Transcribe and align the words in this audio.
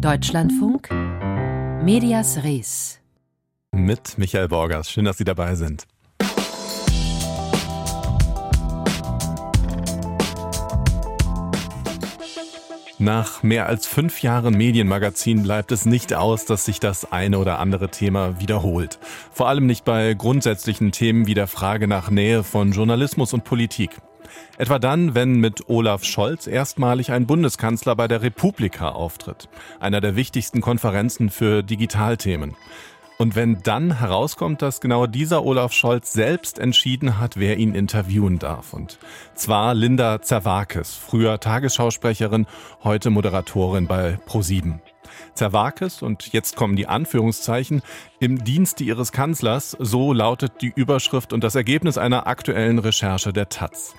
Deutschlandfunk 0.00 0.90
Medias 1.82 2.44
Res 2.44 3.00
mit 3.72 4.18
Michael 4.18 4.48
Borgers. 4.48 4.90
Schön, 4.90 5.06
dass 5.06 5.16
Sie 5.16 5.24
dabei 5.24 5.54
sind. 5.54 5.86
Nach 12.98 13.42
mehr 13.42 13.66
als 13.66 13.86
fünf 13.86 14.22
Jahren 14.22 14.54
Medienmagazin 14.56 15.42
bleibt 15.42 15.72
es 15.72 15.86
nicht 15.86 16.12
aus, 16.12 16.44
dass 16.44 16.66
sich 16.66 16.78
das 16.78 17.10
eine 17.10 17.38
oder 17.38 17.58
andere 17.58 17.90
Thema 17.90 18.40
wiederholt. 18.40 18.98
Vor 19.30 19.48
allem 19.48 19.66
nicht 19.66 19.84
bei 19.84 20.12
grundsätzlichen 20.12 20.92
Themen 20.92 21.26
wie 21.26 21.34
der 21.34 21.46
Frage 21.46 21.88
nach 21.88 22.10
Nähe 22.10 22.42
von 22.42 22.72
Journalismus 22.72 23.32
und 23.32 23.44
Politik. 23.44 23.90
Etwa 24.58 24.78
dann, 24.78 25.14
wenn 25.14 25.40
mit 25.40 25.68
Olaf 25.68 26.04
Scholz 26.04 26.46
erstmalig 26.46 27.12
ein 27.12 27.26
Bundeskanzler 27.26 27.96
bei 27.96 28.08
der 28.08 28.22
Republika 28.22 28.90
auftritt, 28.90 29.48
einer 29.80 30.00
der 30.00 30.16
wichtigsten 30.16 30.60
Konferenzen 30.60 31.30
für 31.30 31.62
Digitalthemen. 31.62 32.56
Und 33.18 33.34
wenn 33.34 33.62
dann 33.62 33.98
herauskommt, 33.98 34.60
dass 34.60 34.80
genau 34.82 35.06
dieser 35.06 35.42
Olaf 35.42 35.72
Scholz 35.72 36.12
selbst 36.12 36.58
entschieden 36.58 37.18
hat, 37.18 37.38
wer 37.38 37.56
ihn 37.56 37.74
interviewen 37.74 38.38
darf. 38.38 38.74
Und 38.74 38.98
zwar 39.34 39.74
Linda 39.74 40.20
Zerwakis, 40.20 40.94
früher 40.94 41.40
Tagesschausprecherin, 41.40 42.46
heute 42.84 43.08
Moderatorin 43.08 43.86
bei 43.86 44.18
ProSieben. 44.26 44.82
Zerwakis, 45.32 46.02
und 46.02 46.32
jetzt 46.34 46.56
kommen 46.56 46.76
die 46.76 46.88
Anführungszeichen, 46.88 47.80
im 48.20 48.44
Dienste 48.44 48.84
ihres 48.84 49.12
Kanzlers, 49.12 49.76
so 49.78 50.12
lautet 50.12 50.60
die 50.60 50.72
Überschrift 50.74 51.32
und 51.32 51.42
das 51.42 51.54
Ergebnis 51.54 51.96
einer 51.96 52.26
aktuellen 52.26 52.78
Recherche 52.78 53.32
der 53.32 53.48
Taz. 53.48 53.94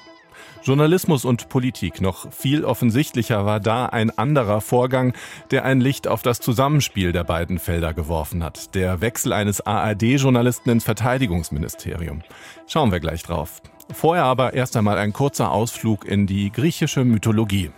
Journalismus 0.64 1.26
und 1.26 1.50
Politik. 1.50 2.02
Noch 2.02 2.32
viel 2.32 2.66
offensichtlicher 2.66 3.46
war 3.46 3.59
da 3.59 3.86
ein 3.88 4.18
anderer 4.18 4.62
Vorgang, 4.62 5.13
der 5.52 5.66
ein 5.66 5.82
Licht 5.82 6.08
auf 6.08 6.22
das 6.22 6.40
Zusammenspiel 6.40 7.12
der 7.12 7.23
beiden 7.23 7.60
Felder 7.60 7.94
geworfen 7.94 8.44
hat. 8.44 8.76
Der 8.76 9.02
Wechsel 9.02 9.34
eines 9.34 9.62
ARD-Journalisten 9.65 10.70
ins 10.70 10.84
Verteidigungsministerium. 10.84 12.21
Schauen 12.68 12.91
wir 12.91 12.99
gleich 12.99 13.24
drauf. 13.24 13.62
Vorher 13.91 14.26
aber 14.26 14.54
erst 14.54 14.76
einmal 14.76 14.98
ein 14.98 15.13
kurzer 15.13 15.52
Ausflug 15.52 16.05
in 16.05 16.27
die 16.27 16.52
griechische 16.52 17.05
Mythologie. 17.05 17.71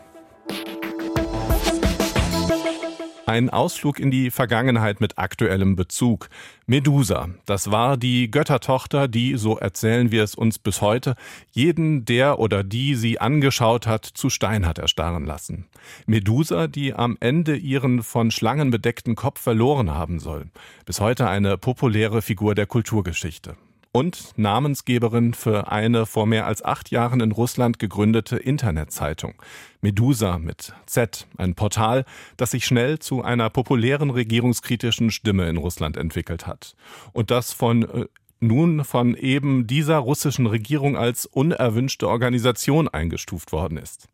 Ein 3.29 3.51
Ausflug 3.51 3.99
in 3.99 4.09
die 4.09 4.31
Vergangenheit 4.31 5.01
mit 5.01 5.19
aktuellem 5.19 5.75
Bezug. 5.75 6.29
Medusa, 6.65 7.29
das 7.45 7.69
war 7.69 7.95
die 7.95 8.31
Göttertochter, 8.31 9.07
die, 9.07 9.37
so 9.37 9.55
erzählen 9.55 10.09
wir 10.09 10.23
es 10.23 10.33
uns 10.33 10.57
bis 10.57 10.81
heute, 10.81 11.13
jeden, 11.51 12.05
der 12.05 12.39
oder 12.39 12.63
die 12.63 12.95
sie 12.95 13.19
angeschaut 13.21 13.85
hat, 13.85 14.03
zu 14.03 14.31
Stein 14.31 14.65
hat 14.65 14.79
erstarren 14.79 15.25
lassen. 15.25 15.67
Medusa, 16.07 16.65
die 16.65 16.95
am 16.95 17.17
Ende 17.19 17.55
ihren 17.55 18.01
von 18.01 18.31
Schlangen 18.31 18.71
bedeckten 18.71 19.13
Kopf 19.13 19.39
verloren 19.39 19.91
haben 19.91 20.19
soll. 20.19 20.47
Bis 20.87 20.99
heute 20.99 21.29
eine 21.29 21.59
populäre 21.59 22.23
Figur 22.23 22.55
der 22.55 22.65
Kulturgeschichte 22.65 23.57
und 23.91 24.37
Namensgeberin 24.37 25.33
für 25.33 25.71
eine 25.71 26.05
vor 26.05 26.25
mehr 26.25 26.45
als 26.45 26.63
acht 26.63 26.91
Jahren 26.91 27.21
in 27.21 27.31
Russland 27.31 27.79
gegründete 27.79 28.37
Internetzeitung. 28.37 29.33
Medusa 29.81 30.37
mit 30.37 30.73
Z, 30.85 31.27
ein 31.37 31.55
Portal, 31.55 32.05
das 32.37 32.51
sich 32.51 32.65
schnell 32.65 32.99
zu 32.99 33.23
einer 33.23 33.49
populären 33.49 34.09
regierungskritischen 34.09 35.11
Stimme 35.11 35.49
in 35.49 35.57
Russland 35.57 35.97
entwickelt 35.97 36.45
hat. 36.45 36.75
Und 37.13 37.31
das 37.31 37.51
von 37.53 37.83
äh, 37.83 38.05
nun 38.41 38.85
von 38.85 39.15
eben 39.15 39.67
dieser 39.67 39.97
russischen 39.97 40.45
Regierung 40.45 40.95
als 40.95 41.25
unerwünschte 41.25 42.07
Organisation 42.07 42.87
eingestuft 42.87 43.51
worden 43.51 43.77
ist. 43.77 44.07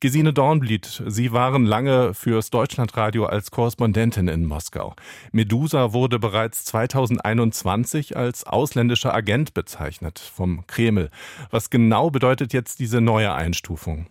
Gesine 0.00 0.32
Dornbliet, 0.32 1.02
Sie 1.08 1.32
waren 1.32 1.66
lange 1.66 2.14
fürs 2.14 2.50
Deutschlandradio 2.50 3.26
als 3.26 3.50
Korrespondentin 3.50 4.28
in 4.28 4.46
Moskau. 4.46 4.94
Medusa 5.32 5.92
wurde 5.92 6.20
bereits 6.20 6.64
2021 6.66 8.16
als 8.16 8.44
ausländischer 8.44 9.12
Agent 9.12 9.54
bezeichnet 9.54 10.20
vom 10.20 10.64
Kreml. 10.68 11.10
Was 11.50 11.68
genau 11.70 12.10
bedeutet 12.10 12.52
jetzt 12.52 12.78
diese 12.78 13.00
neue 13.00 13.32
Einstufung? 13.32 14.06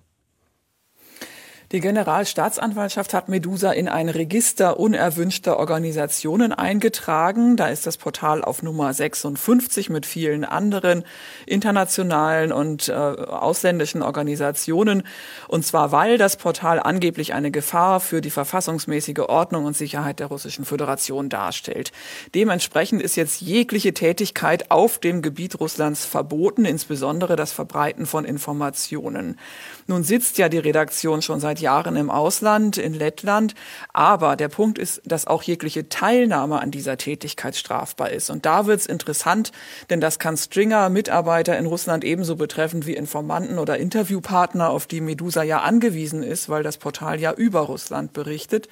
Die 1.73 1.81
Generalstaatsanwaltschaft 1.81 3.13
hat 3.13 3.27
Medusa 3.27 3.73
in 3.73 3.89
ein 3.89 4.07
Register 4.07 4.79
unerwünschter 4.79 5.59
Organisationen 5.59 6.53
eingetragen. 6.53 7.57
Da 7.57 7.67
ist 7.67 7.85
das 7.85 7.97
Portal 7.97 8.41
auf 8.41 8.63
Nummer 8.63 8.93
56 8.93 9.89
mit 9.89 10.05
vielen 10.05 10.45
anderen 10.45 11.03
internationalen 11.45 12.53
und 12.53 12.87
äh, 12.87 12.93
ausländischen 12.93 14.01
Organisationen. 14.01 15.03
Und 15.49 15.65
zwar, 15.65 15.91
weil 15.91 16.17
das 16.17 16.37
Portal 16.37 16.79
angeblich 16.79 17.33
eine 17.33 17.51
Gefahr 17.51 17.99
für 17.99 18.21
die 18.21 18.29
verfassungsmäßige 18.29 19.19
Ordnung 19.27 19.65
und 19.65 19.75
Sicherheit 19.75 20.21
der 20.21 20.27
Russischen 20.27 20.63
Föderation 20.63 21.27
darstellt. 21.27 21.91
Dementsprechend 22.33 23.01
ist 23.01 23.17
jetzt 23.17 23.41
jegliche 23.41 23.93
Tätigkeit 23.93 24.71
auf 24.71 24.99
dem 24.99 25.21
Gebiet 25.21 25.59
Russlands 25.59 26.05
verboten, 26.05 26.63
insbesondere 26.63 27.35
das 27.35 27.51
Verbreiten 27.51 28.05
von 28.05 28.23
Informationen. 28.23 29.37
Nun 29.87 30.05
sitzt 30.05 30.37
ja 30.37 30.47
die 30.47 30.59
Redaktion 30.59 31.21
schon 31.21 31.41
seit 31.41 31.56
Jahren 31.59 31.95
im 31.95 32.09
Ausland, 32.09 32.77
in 32.77 32.93
Lettland. 32.93 33.55
Aber 33.93 34.35
der 34.35 34.49
Punkt 34.49 34.77
ist, 34.79 35.01
dass 35.05 35.27
auch 35.27 35.43
jegliche 35.43 35.89
Teilnahme 35.89 36.59
an 36.59 36.71
dieser 36.71 36.97
Tätigkeit 36.97 37.55
strafbar 37.55 38.11
ist. 38.11 38.29
Und 38.29 38.45
da 38.45 38.65
wird's 38.65 38.85
interessant, 38.85 39.51
denn 39.89 40.01
das 40.01 40.19
kann 40.19 40.37
Stringer, 40.37 40.89
Mitarbeiter 40.89 41.57
in 41.57 41.65
Russland 41.65 42.03
ebenso 42.03 42.35
betreffen 42.35 42.85
wie 42.85 42.95
Informanten 42.95 43.59
oder 43.59 43.77
Interviewpartner, 43.77 44.69
auf 44.69 44.87
die 44.87 45.01
Medusa 45.01 45.43
ja 45.43 45.61
angewiesen 45.61 46.23
ist, 46.23 46.49
weil 46.49 46.63
das 46.63 46.77
Portal 46.77 47.19
ja 47.19 47.33
über 47.33 47.61
Russland 47.61 48.13
berichtet. 48.13 48.67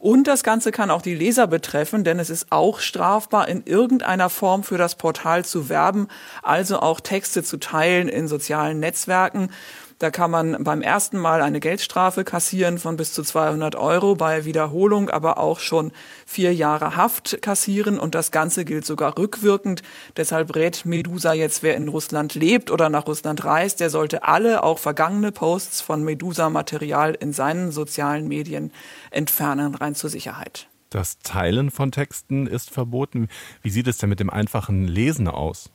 Und 0.00 0.28
das 0.28 0.42
Ganze 0.42 0.72
kann 0.72 0.90
auch 0.90 1.02
die 1.02 1.14
Leser 1.14 1.46
betreffen, 1.46 2.04
denn 2.04 2.18
es 2.18 2.30
ist 2.30 2.46
auch 2.48 2.80
strafbar, 2.80 3.48
in 3.48 3.64
irgendeiner 3.66 4.30
Form 4.30 4.62
für 4.62 4.78
das 4.78 4.94
Portal 4.94 5.44
zu 5.44 5.68
werben, 5.68 6.08
also 6.42 6.80
auch 6.80 7.00
Texte 7.00 7.42
zu 7.42 7.58
teilen 7.58 8.08
in 8.08 8.26
sozialen 8.26 8.80
Netzwerken. 8.80 9.50
Da 10.00 10.10
kann 10.10 10.30
man 10.30 10.64
beim 10.64 10.80
ersten 10.80 11.18
Mal 11.18 11.42
eine 11.42 11.60
Geldstrafe 11.60 12.24
kassieren 12.24 12.78
von 12.78 12.96
bis 12.96 13.12
zu 13.12 13.22
200 13.22 13.76
Euro, 13.76 14.14
bei 14.14 14.46
Wiederholung 14.46 15.10
aber 15.10 15.36
auch 15.36 15.60
schon 15.60 15.92
vier 16.24 16.54
Jahre 16.54 16.96
Haft 16.96 17.42
kassieren 17.42 17.98
und 17.98 18.14
das 18.14 18.30
Ganze 18.30 18.64
gilt 18.64 18.86
sogar 18.86 19.18
rückwirkend. 19.18 19.82
Deshalb 20.16 20.56
rät 20.56 20.86
Medusa 20.86 21.34
jetzt, 21.34 21.62
wer 21.62 21.76
in 21.76 21.88
Russland 21.88 22.34
lebt 22.34 22.70
oder 22.70 22.88
nach 22.88 23.06
Russland 23.06 23.44
reist, 23.44 23.80
der 23.80 23.90
sollte 23.90 24.22
alle, 24.22 24.62
auch 24.62 24.78
vergangene 24.78 25.32
Posts 25.32 25.82
von 25.82 26.02
Medusa-Material 26.02 27.14
in 27.20 27.34
seinen 27.34 27.70
sozialen 27.70 28.26
Medien 28.26 28.72
entfernen, 29.10 29.74
rein 29.74 29.94
zur 29.94 30.08
Sicherheit. 30.08 30.70
Das 30.88 31.18
Teilen 31.18 31.70
von 31.70 31.92
Texten 31.92 32.46
ist 32.46 32.70
verboten. 32.70 33.28
Wie 33.60 33.70
sieht 33.70 33.86
es 33.86 33.98
denn 33.98 34.08
mit 34.08 34.18
dem 34.18 34.30
einfachen 34.30 34.88
Lesen 34.88 35.28
aus? 35.28 35.70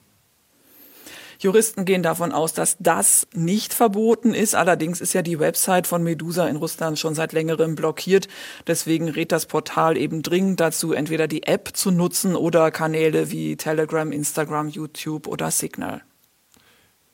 Juristen 1.39 1.85
gehen 1.85 2.03
davon 2.03 2.31
aus, 2.31 2.53
dass 2.53 2.77
das 2.79 3.27
nicht 3.33 3.73
verboten 3.73 4.33
ist. 4.33 4.55
Allerdings 4.55 5.01
ist 5.01 5.13
ja 5.13 5.21
die 5.21 5.39
Website 5.39 5.87
von 5.87 6.03
Medusa 6.03 6.47
in 6.47 6.55
Russland 6.55 6.99
schon 6.99 7.15
seit 7.15 7.33
längerem 7.33 7.75
blockiert. 7.75 8.27
Deswegen 8.67 9.09
rät 9.09 9.31
das 9.31 9.45
Portal 9.45 9.97
eben 9.97 10.21
dringend 10.21 10.59
dazu, 10.59 10.93
entweder 10.93 11.27
die 11.27 11.43
App 11.43 11.71
zu 11.73 11.91
nutzen 11.91 12.35
oder 12.35 12.71
Kanäle 12.71 13.31
wie 13.31 13.55
Telegram, 13.55 14.11
Instagram, 14.11 14.69
YouTube 14.69 15.27
oder 15.27 15.51
Signal. 15.51 16.01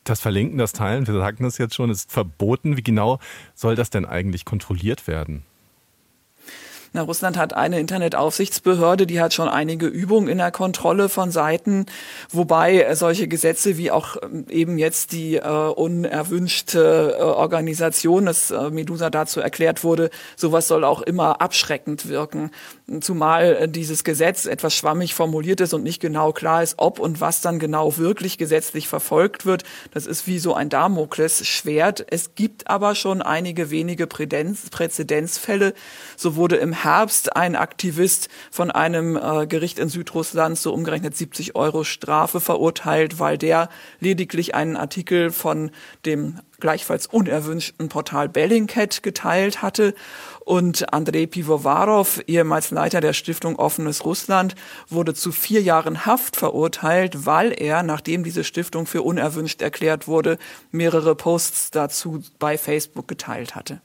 Das 0.03 0.19
Verlinken, 0.19 0.57
das 0.57 0.73
Teilen, 0.73 1.05
wir 1.05 1.13
sagten 1.13 1.43
das 1.43 1.57
jetzt 1.59 1.75
schon, 1.75 1.91
ist 1.91 2.11
verboten. 2.11 2.75
Wie 2.75 2.83
genau 2.83 3.19
soll 3.53 3.75
das 3.75 3.91
denn 3.91 4.05
eigentlich 4.05 4.45
kontrolliert 4.45 5.07
werden? 5.07 5.45
Na, 6.93 7.03
Russland 7.03 7.37
hat 7.37 7.53
eine 7.53 7.79
Internetaufsichtsbehörde, 7.79 9.07
die 9.07 9.21
hat 9.21 9.33
schon 9.33 9.47
einige 9.47 9.85
Übungen 9.85 10.27
in 10.27 10.39
der 10.39 10.51
Kontrolle 10.51 11.07
von 11.07 11.31
Seiten, 11.31 11.85
wobei 12.29 12.81
äh, 12.81 12.95
solche 12.97 13.29
Gesetze 13.29 13.77
wie 13.77 13.91
auch 13.91 14.17
ähm, 14.21 14.45
eben 14.49 14.77
jetzt 14.77 15.13
die 15.13 15.37
äh, 15.37 15.47
unerwünschte 15.47 17.15
äh, 17.17 17.21
Organisation, 17.23 18.25
das 18.25 18.51
äh, 18.51 18.71
Medusa 18.71 19.09
dazu 19.09 19.39
erklärt 19.39 19.85
wurde, 19.85 20.09
sowas 20.35 20.67
soll 20.67 20.83
auch 20.83 21.01
immer 21.01 21.39
abschreckend 21.39 22.09
wirken. 22.09 22.51
Zumal 22.99 23.55
äh, 23.55 23.69
dieses 23.69 24.03
Gesetz 24.03 24.45
etwas 24.45 24.73
schwammig 24.73 25.13
formuliert 25.13 25.61
ist 25.61 25.73
und 25.73 25.83
nicht 25.83 26.01
genau 26.01 26.33
klar 26.33 26.61
ist, 26.61 26.75
ob 26.77 26.99
und 26.99 27.21
was 27.21 27.39
dann 27.39 27.59
genau 27.59 27.97
wirklich 27.97 28.37
gesetzlich 28.37 28.87
verfolgt 28.87 29.45
wird. 29.45 29.63
Das 29.91 30.05
ist 30.05 30.27
wie 30.27 30.39
so 30.39 30.53
ein 30.53 30.69
Damoklesschwert. 30.69 32.05
Es 32.09 32.35
gibt 32.35 32.67
aber 32.67 32.95
schon 32.95 33.21
einige 33.21 33.71
wenige 33.71 34.07
Präzedenzfälle. 34.07 35.73
So 36.17 36.35
wurde 36.35 36.57
im 36.57 36.73
Herbst 36.73 37.35
ein 37.35 37.55
Aktivist 37.55 38.27
von 38.49 38.71
einem 38.71 39.15
äh, 39.15 39.47
Gericht 39.47 39.79
in 39.79 39.87
Südrussland 39.87 40.57
so 40.57 40.73
umgerechnet 40.73 41.15
70 41.15 41.55
Euro 41.55 41.83
Strafe 41.83 42.41
verurteilt, 42.41 43.19
weil 43.19 43.37
der 43.37 43.69
lediglich 43.99 44.55
einen 44.55 44.75
Artikel 44.75 45.31
von 45.31 45.71
dem 46.05 46.39
gleichfalls 46.61 47.07
unerwünschten 47.07 47.89
Portal 47.89 48.29
Bellingcat 48.29 49.03
geteilt 49.03 49.61
hatte. 49.61 49.93
Und 50.45 50.93
Andrei 50.93 51.25
Pivovarov, 51.25 52.21
ehemals 52.27 52.71
Leiter 52.71 53.01
der 53.01 53.13
Stiftung 53.13 53.57
Offenes 53.57 54.05
Russland, 54.05 54.55
wurde 54.87 55.13
zu 55.13 55.31
vier 55.31 55.61
Jahren 55.61 56.05
Haft 56.05 56.37
verurteilt, 56.37 57.25
weil 57.25 57.51
er, 57.51 57.83
nachdem 57.83 58.23
diese 58.23 58.43
Stiftung 58.43 58.85
für 58.85 59.01
unerwünscht 59.01 59.61
erklärt 59.61 60.07
wurde, 60.07 60.37
mehrere 60.71 61.15
Posts 61.15 61.71
dazu 61.71 62.23
bei 62.39 62.57
Facebook 62.57 63.07
geteilt 63.07 63.55
hatte. 63.55 63.81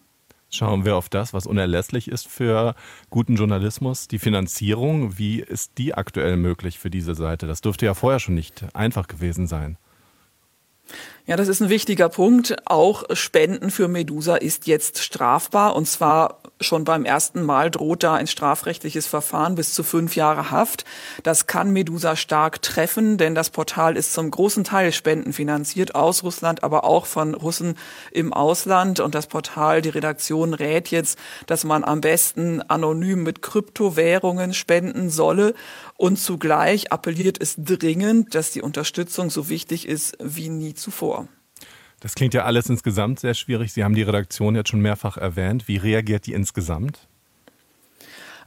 Schauen 0.48 0.84
wir 0.84 0.96
auf 0.96 1.08
das, 1.08 1.34
was 1.34 1.46
unerlässlich 1.46 2.08
ist 2.08 2.28
für 2.28 2.74
guten 3.10 3.36
Journalismus, 3.36 4.08
die 4.08 4.18
Finanzierung. 4.18 5.18
Wie 5.18 5.40
ist 5.40 5.72
die 5.76 5.94
aktuell 5.94 6.36
möglich 6.36 6.78
für 6.78 6.88
diese 6.88 7.14
Seite? 7.14 7.46
Das 7.46 7.60
dürfte 7.60 7.84
ja 7.84 7.94
vorher 7.94 8.20
schon 8.20 8.36
nicht 8.36 8.64
einfach 8.72 9.08
gewesen 9.08 9.48
sein. 9.48 9.76
Ja, 11.28 11.34
das 11.34 11.48
ist 11.48 11.60
ein 11.60 11.70
wichtiger 11.70 12.08
Punkt. 12.08 12.54
Auch 12.66 13.02
Spenden 13.12 13.72
für 13.72 13.88
Medusa 13.88 14.36
ist 14.36 14.68
jetzt 14.68 15.02
strafbar 15.02 15.74
und 15.74 15.88
zwar 15.88 16.38
schon 16.60 16.84
beim 16.84 17.04
ersten 17.04 17.42
Mal 17.42 17.70
droht 17.70 18.04
da 18.04 18.14
ein 18.14 18.28
strafrechtliches 18.28 19.08
Verfahren 19.08 19.56
bis 19.56 19.74
zu 19.74 19.82
fünf 19.82 20.14
Jahre 20.14 20.52
Haft. 20.52 20.84
Das 21.24 21.48
kann 21.48 21.72
Medusa 21.72 22.14
stark 22.14 22.62
treffen, 22.62 23.18
denn 23.18 23.34
das 23.34 23.50
Portal 23.50 23.96
ist 23.96 24.12
zum 24.12 24.30
großen 24.30 24.62
Teil 24.62 24.92
spendenfinanziert 24.92 25.96
aus 25.96 26.22
Russland, 26.22 26.62
aber 26.62 26.84
auch 26.84 27.06
von 27.06 27.34
Russen 27.34 27.76
im 28.12 28.32
Ausland. 28.32 29.00
Und 29.00 29.16
das 29.16 29.26
Portal, 29.26 29.82
die 29.82 29.88
Redaktion 29.88 30.54
rät 30.54 30.88
jetzt, 30.88 31.18
dass 31.46 31.64
man 31.64 31.82
am 31.82 32.00
besten 32.00 32.62
anonym 32.62 33.24
mit 33.24 33.42
Kryptowährungen 33.42 34.54
spenden 34.54 35.10
solle. 35.10 35.54
Und 35.96 36.18
zugleich 36.18 36.92
appelliert 36.92 37.40
es 37.40 37.56
dringend, 37.58 38.34
dass 38.34 38.52
die 38.52 38.62
Unterstützung 38.62 39.28
so 39.30 39.48
wichtig 39.48 39.88
ist 39.88 40.16
wie 40.22 40.50
nie 40.50 40.74
zuvor. 40.74 41.15
Das 42.00 42.14
klingt 42.14 42.34
ja 42.34 42.44
alles 42.44 42.68
insgesamt 42.68 43.20
sehr 43.20 43.34
schwierig. 43.34 43.72
Sie 43.72 43.82
haben 43.82 43.94
die 43.94 44.02
Redaktion 44.02 44.54
jetzt 44.54 44.68
schon 44.68 44.80
mehrfach 44.80 45.16
erwähnt. 45.16 45.66
Wie 45.68 45.76
reagiert 45.76 46.26
die 46.26 46.34
insgesamt? 46.34 47.08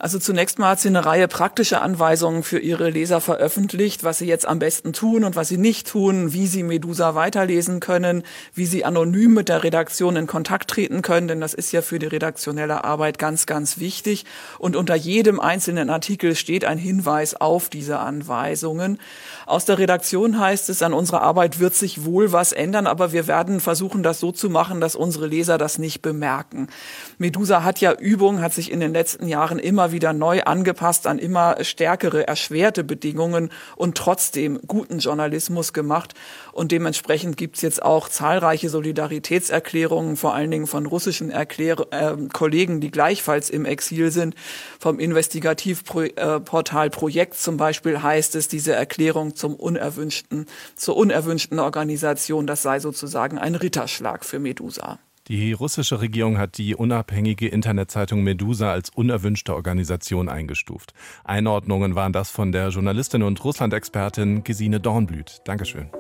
Also 0.02 0.18
zunächst 0.18 0.60
mal 0.60 0.70
hat 0.70 0.80
sie 0.80 0.88
eine 0.88 1.06
Reihe 1.06 1.28
praktischer 1.28 1.82
Anweisungen 1.82 2.44
für 2.44 2.60
ihre 2.60 2.90
Leser 2.90 3.20
veröffentlicht, 3.20 4.06
was 4.06 4.20
sie 4.20 4.28
jetzt 4.28 4.48
am 4.48 4.58
besten 4.58 4.94
tun 4.94 5.26
und 5.26 5.36
was 5.36 5.50
sie 5.50 5.58
nicht 5.58 5.88
tun, 5.88 6.32
wie 6.32 6.48
sie 6.48 6.64
Medusa 6.64 7.16
weiterlesen 7.16 7.82
können, 7.82 8.24
wie 8.54 8.66
sie 8.66 8.86
anonym 8.86 9.34
mit 9.34 9.50
der 9.50 9.62
Redaktion 9.62 10.16
in 10.16 10.26
Kontakt 10.26 10.70
treten 10.70 11.02
können, 11.02 11.28
denn 11.28 11.42
das 11.42 11.54
ist 11.54 11.74
ja 11.74 11.82
für 11.82 12.00
die 12.00 12.06
redaktionelle 12.06 12.86
Arbeit 12.86 13.20
ganz, 13.20 13.46
ganz 13.46 13.78
wichtig. 13.78 14.24
Und 14.58 14.78
unter 14.78 14.96
jedem 14.96 15.42
einzelnen 15.42 15.90
Artikel 15.90 16.38
steht 16.38 16.64
ein 16.64 16.78
Hinweis 16.78 17.36
auf 17.36 17.68
diese 17.68 18.00
Anweisungen. 18.00 19.00
Aus 19.46 19.66
der 19.66 19.80
Redaktion 19.80 20.40
heißt 20.40 20.70
es, 20.70 20.82
an 20.82 20.94
unserer 20.94 21.24
Arbeit 21.24 21.60
wird 21.60 21.76
sich 21.76 22.06
wohl 22.06 22.32
was 22.32 22.54
ändern, 22.54 22.88
aber 22.88 23.12
wir 23.12 23.28
werden 23.28 23.60
versuchen, 23.60 24.02
das 24.02 24.22
so 24.22 24.32
zu 24.32 24.50
machen, 24.50 24.80
dass 24.80 24.96
unsere 24.96 25.28
Leser 25.28 25.58
das 25.58 25.78
nicht 25.78 26.02
bemerken. 26.02 26.70
Medusa 27.18 27.64
hat 27.64 27.82
ja 27.82 27.92
Übung, 27.92 28.40
hat 28.40 28.54
sich 28.54 28.72
in 28.72 28.80
den 28.80 28.94
letzten 28.94 29.28
Jahren 29.28 29.60
immer 29.60 29.89
wieder 29.92 30.14
neu 30.14 30.42
angepasst 30.44 31.08
an 31.08 31.20
immer 31.20 31.64
stärkere, 31.64 32.28
erschwerte 32.28 32.84
Bedingungen 32.84 33.50
und 33.76 33.98
trotzdem 33.98 34.60
guten 34.68 35.00
Journalismus 35.00 35.74
gemacht. 35.74 36.14
Und 36.52 36.72
dementsprechend 36.72 37.38
gibt's 37.38 37.62
jetzt 37.62 37.82
auch 37.82 38.10
zahlreiche 38.10 38.70
Solidaritätserklärungen, 38.70 40.18
vor 40.18 40.34
allen 40.34 40.52
Dingen 40.52 40.68
von 40.68 40.86
russischen 40.86 41.32
Erklär 41.32 41.78
äh, 41.92 42.16
Kollegen, 42.34 42.82
die 42.82 42.92
gleichfalls 42.92 43.50
im 43.50 43.66
Exil 43.66 44.12
sind. 44.12 44.36
Vom 44.80 45.00
Investigativportal 45.00 46.90
Projekt 46.90 47.36
zum 47.36 47.58
Beispiel 47.58 48.02
heißt 48.02 48.36
es, 48.36 48.48
diese 48.48 48.74
Erklärung 48.74 49.36
zum 49.36 49.56
unerwünschten, 49.56 50.46
zur 50.76 50.98
unerwünschten 50.98 51.60
Organisation, 51.60 52.48
das 52.48 52.62
sei 52.62 52.80
sozusagen 52.80 53.38
ein 53.38 53.56
Ritterschlag 53.56 54.26
für 54.26 54.40
Medusa. 54.40 55.00
Die 55.30 55.54
russische 55.54 56.02
Regierung 56.02 56.40
hat 56.40 56.58
die 56.58 56.74
unabhängige 56.74 57.48
Internetzeitung 57.48 58.24
Medusa 58.24 58.72
als 58.72 58.90
unerwünschte 58.90 59.54
Organisation 59.54 60.28
eingestuft. 60.28 60.94
Einordnungen 61.24 61.94
waren 61.94 62.14
das 62.14 62.32
von 62.32 62.52
der 62.52 62.70
Journalistin 62.70 63.22
und 63.22 63.44
Russland-Expertin 63.44 64.44
Gesine 64.44 64.80
Dornblüt. 64.80 65.42
Dankeschön. 65.46 65.92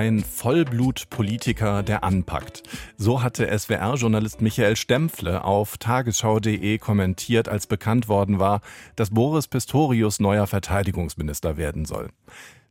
Ein 0.00 0.20
Vollblutpolitiker, 0.20 1.82
der 1.82 2.04
anpackt. 2.04 2.62
So 2.96 3.22
hatte 3.22 3.46
SWR-Journalist 3.46 4.40
Michael 4.40 4.74
Stempfle 4.76 5.44
auf 5.44 5.76
tagesschau.de 5.76 6.78
kommentiert, 6.78 7.50
als 7.50 7.66
bekannt 7.66 8.08
worden 8.08 8.38
war, 8.38 8.62
dass 8.96 9.10
Boris 9.10 9.46
Pistorius 9.46 10.18
neuer 10.18 10.46
Verteidigungsminister 10.46 11.58
werden 11.58 11.84
soll. 11.84 12.08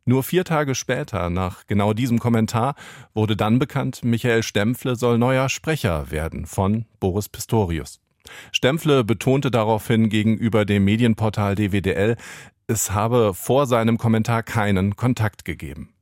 Nur 0.04 0.24
vier 0.24 0.44
Tage 0.44 0.74
später, 0.74 1.30
nach 1.30 1.68
genau 1.68 1.92
diesem 1.92 2.18
Kommentar, 2.18 2.74
wurde 3.14 3.36
dann 3.36 3.60
bekannt, 3.60 4.02
Michael 4.02 4.42
Stempfle 4.42 4.96
soll 4.96 5.16
neuer 5.16 5.48
Sprecher 5.48 6.10
werden 6.10 6.46
von 6.46 6.84
Boris 6.98 7.28
Pistorius. 7.28 8.00
Stempfle 8.50 9.04
betonte 9.04 9.52
daraufhin 9.52 10.08
gegenüber 10.08 10.64
dem 10.64 10.84
Medienportal 10.84 11.54
DWDL, 11.54 12.16
es 12.66 12.90
habe 12.90 13.34
vor 13.34 13.66
seinem 13.66 13.98
Kommentar 13.98 14.42
keinen 14.42 14.96
Kontakt 14.96 15.44
gegeben. 15.44 15.94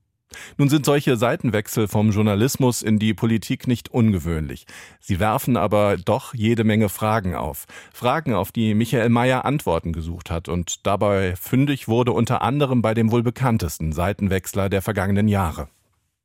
Nun 0.56 0.68
sind 0.68 0.84
solche 0.84 1.16
Seitenwechsel 1.16 1.88
vom 1.88 2.10
Journalismus 2.10 2.82
in 2.82 2.98
die 2.98 3.14
Politik 3.14 3.66
nicht 3.66 3.90
ungewöhnlich. 3.90 4.66
Sie 5.00 5.20
werfen 5.20 5.56
aber 5.56 5.96
doch 5.96 6.34
jede 6.34 6.64
Menge 6.64 6.88
Fragen 6.88 7.34
auf. 7.34 7.66
Fragen, 7.92 8.34
auf 8.34 8.52
die 8.52 8.74
Michael 8.74 9.08
Mayer 9.08 9.44
Antworten 9.44 9.92
gesucht 9.92 10.30
hat 10.30 10.48
und 10.48 10.86
dabei 10.86 11.34
fündig 11.36 11.88
wurde 11.88 12.12
unter 12.12 12.42
anderem 12.42 12.82
bei 12.82 12.94
dem 12.94 13.10
wohl 13.10 13.22
bekanntesten 13.22 13.92
Seitenwechsler 13.92 14.68
der 14.68 14.82
vergangenen 14.82 15.28
Jahre. 15.28 15.68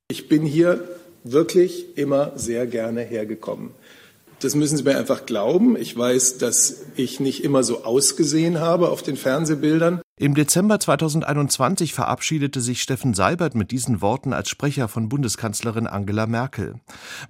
Ich 0.08 0.28
bin 0.28 0.44
hier 0.44 0.84
wirklich 1.24 1.96
immer 1.96 2.32
sehr 2.36 2.66
gerne 2.66 3.00
hergekommen. 3.00 3.70
Das 4.40 4.54
müssen 4.54 4.76
Sie 4.76 4.82
mir 4.82 4.98
einfach 4.98 5.24
glauben. 5.24 5.76
Ich 5.76 5.96
weiß, 5.96 6.36
dass 6.36 6.84
ich 6.96 7.18
nicht 7.18 7.42
immer 7.44 7.62
so 7.62 7.84
ausgesehen 7.84 8.60
habe 8.60 8.90
auf 8.90 9.02
den 9.02 9.16
Fernsehbildern. 9.16 10.02
Im 10.16 10.36
Dezember 10.36 10.78
2021 10.78 11.92
verabschiedete 11.92 12.60
sich 12.60 12.80
Steffen 12.80 13.14
Seibert 13.14 13.56
mit 13.56 13.72
diesen 13.72 14.00
Worten 14.00 14.32
als 14.32 14.48
Sprecher 14.48 14.86
von 14.86 15.08
Bundeskanzlerin 15.08 15.88
Angela 15.88 16.28
Merkel. 16.28 16.76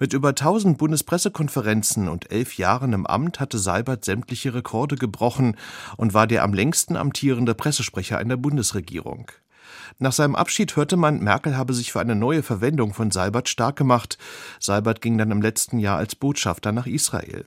Mit 0.01 0.13
über 0.13 0.29
1000 0.29 0.77
Bundespressekonferenzen 0.77 2.11
und 2.11 2.31
elf 2.31 2.59
Jahren 2.59 2.93
im 2.93 3.07
Amt 3.07 3.41
hatte 3.41 3.57
Seibert 3.57 4.05
sämtliche 4.05 4.53
Rekorde 4.53 4.97
gebrochen 4.97 5.57
und 5.97 6.13
war 6.13 6.27
der 6.27 6.43
am 6.43 6.53
längsten 6.53 6.97
amtierende 6.97 7.55
Pressesprecher 7.55 8.21
in 8.21 8.29
der 8.29 8.37
Bundesregierung. 8.37 9.33
Nach 9.99 10.13
seinem 10.13 10.35
Abschied 10.35 10.75
hörte 10.77 10.97
man, 10.97 11.21
Merkel 11.21 11.57
habe 11.57 11.73
sich 11.73 11.93
für 11.93 12.01
eine 12.01 12.17
neue 12.17 12.43
Verwendung 12.43 12.93
von 12.95 13.11
Seibert 13.11 13.49
stark 13.49 13.77
gemacht. 13.77 14.19
Seibert 14.59 15.01
ging 15.01 15.19
dann 15.19 15.31
im 15.31 15.41
letzten 15.41 15.79
Jahr 15.79 15.99
als 15.99 16.17
Botschafter 16.17 16.73
nach 16.73 16.87
Israel. 16.87 17.47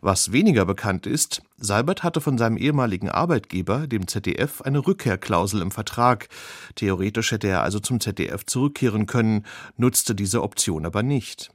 Was 0.00 0.32
weniger 0.32 0.64
bekannt 0.64 1.06
ist, 1.06 1.42
Seibert 1.58 2.02
hatte 2.02 2.20
von 2.20 2.38
seinem 2.38 2.56
ehemaligen 2.56 3.08
Arbeitgeber, 3.08 3.86
dem 3.86 4.06
ZDF, 4.06 4.62
eine 4.62 4.86
Rückkehrklausel 4.86 5.60
im 5.60 5.70
Vertrag. 5.70 6.28
Theoretisch 6.74 7.32
hätte 7.32 7.48
er 7.48 7.62
also 7.62 7.80
zum 7.80 8.00
ZDF 8.00 8.44
zurückkehren 8.46 9.06
können, 9.06 9.44
nutzte 9.76 10.14
diese 10.14 10.42
Option 10.42 10.86
aber 10.86 11.02
nicht. 11.02 11.50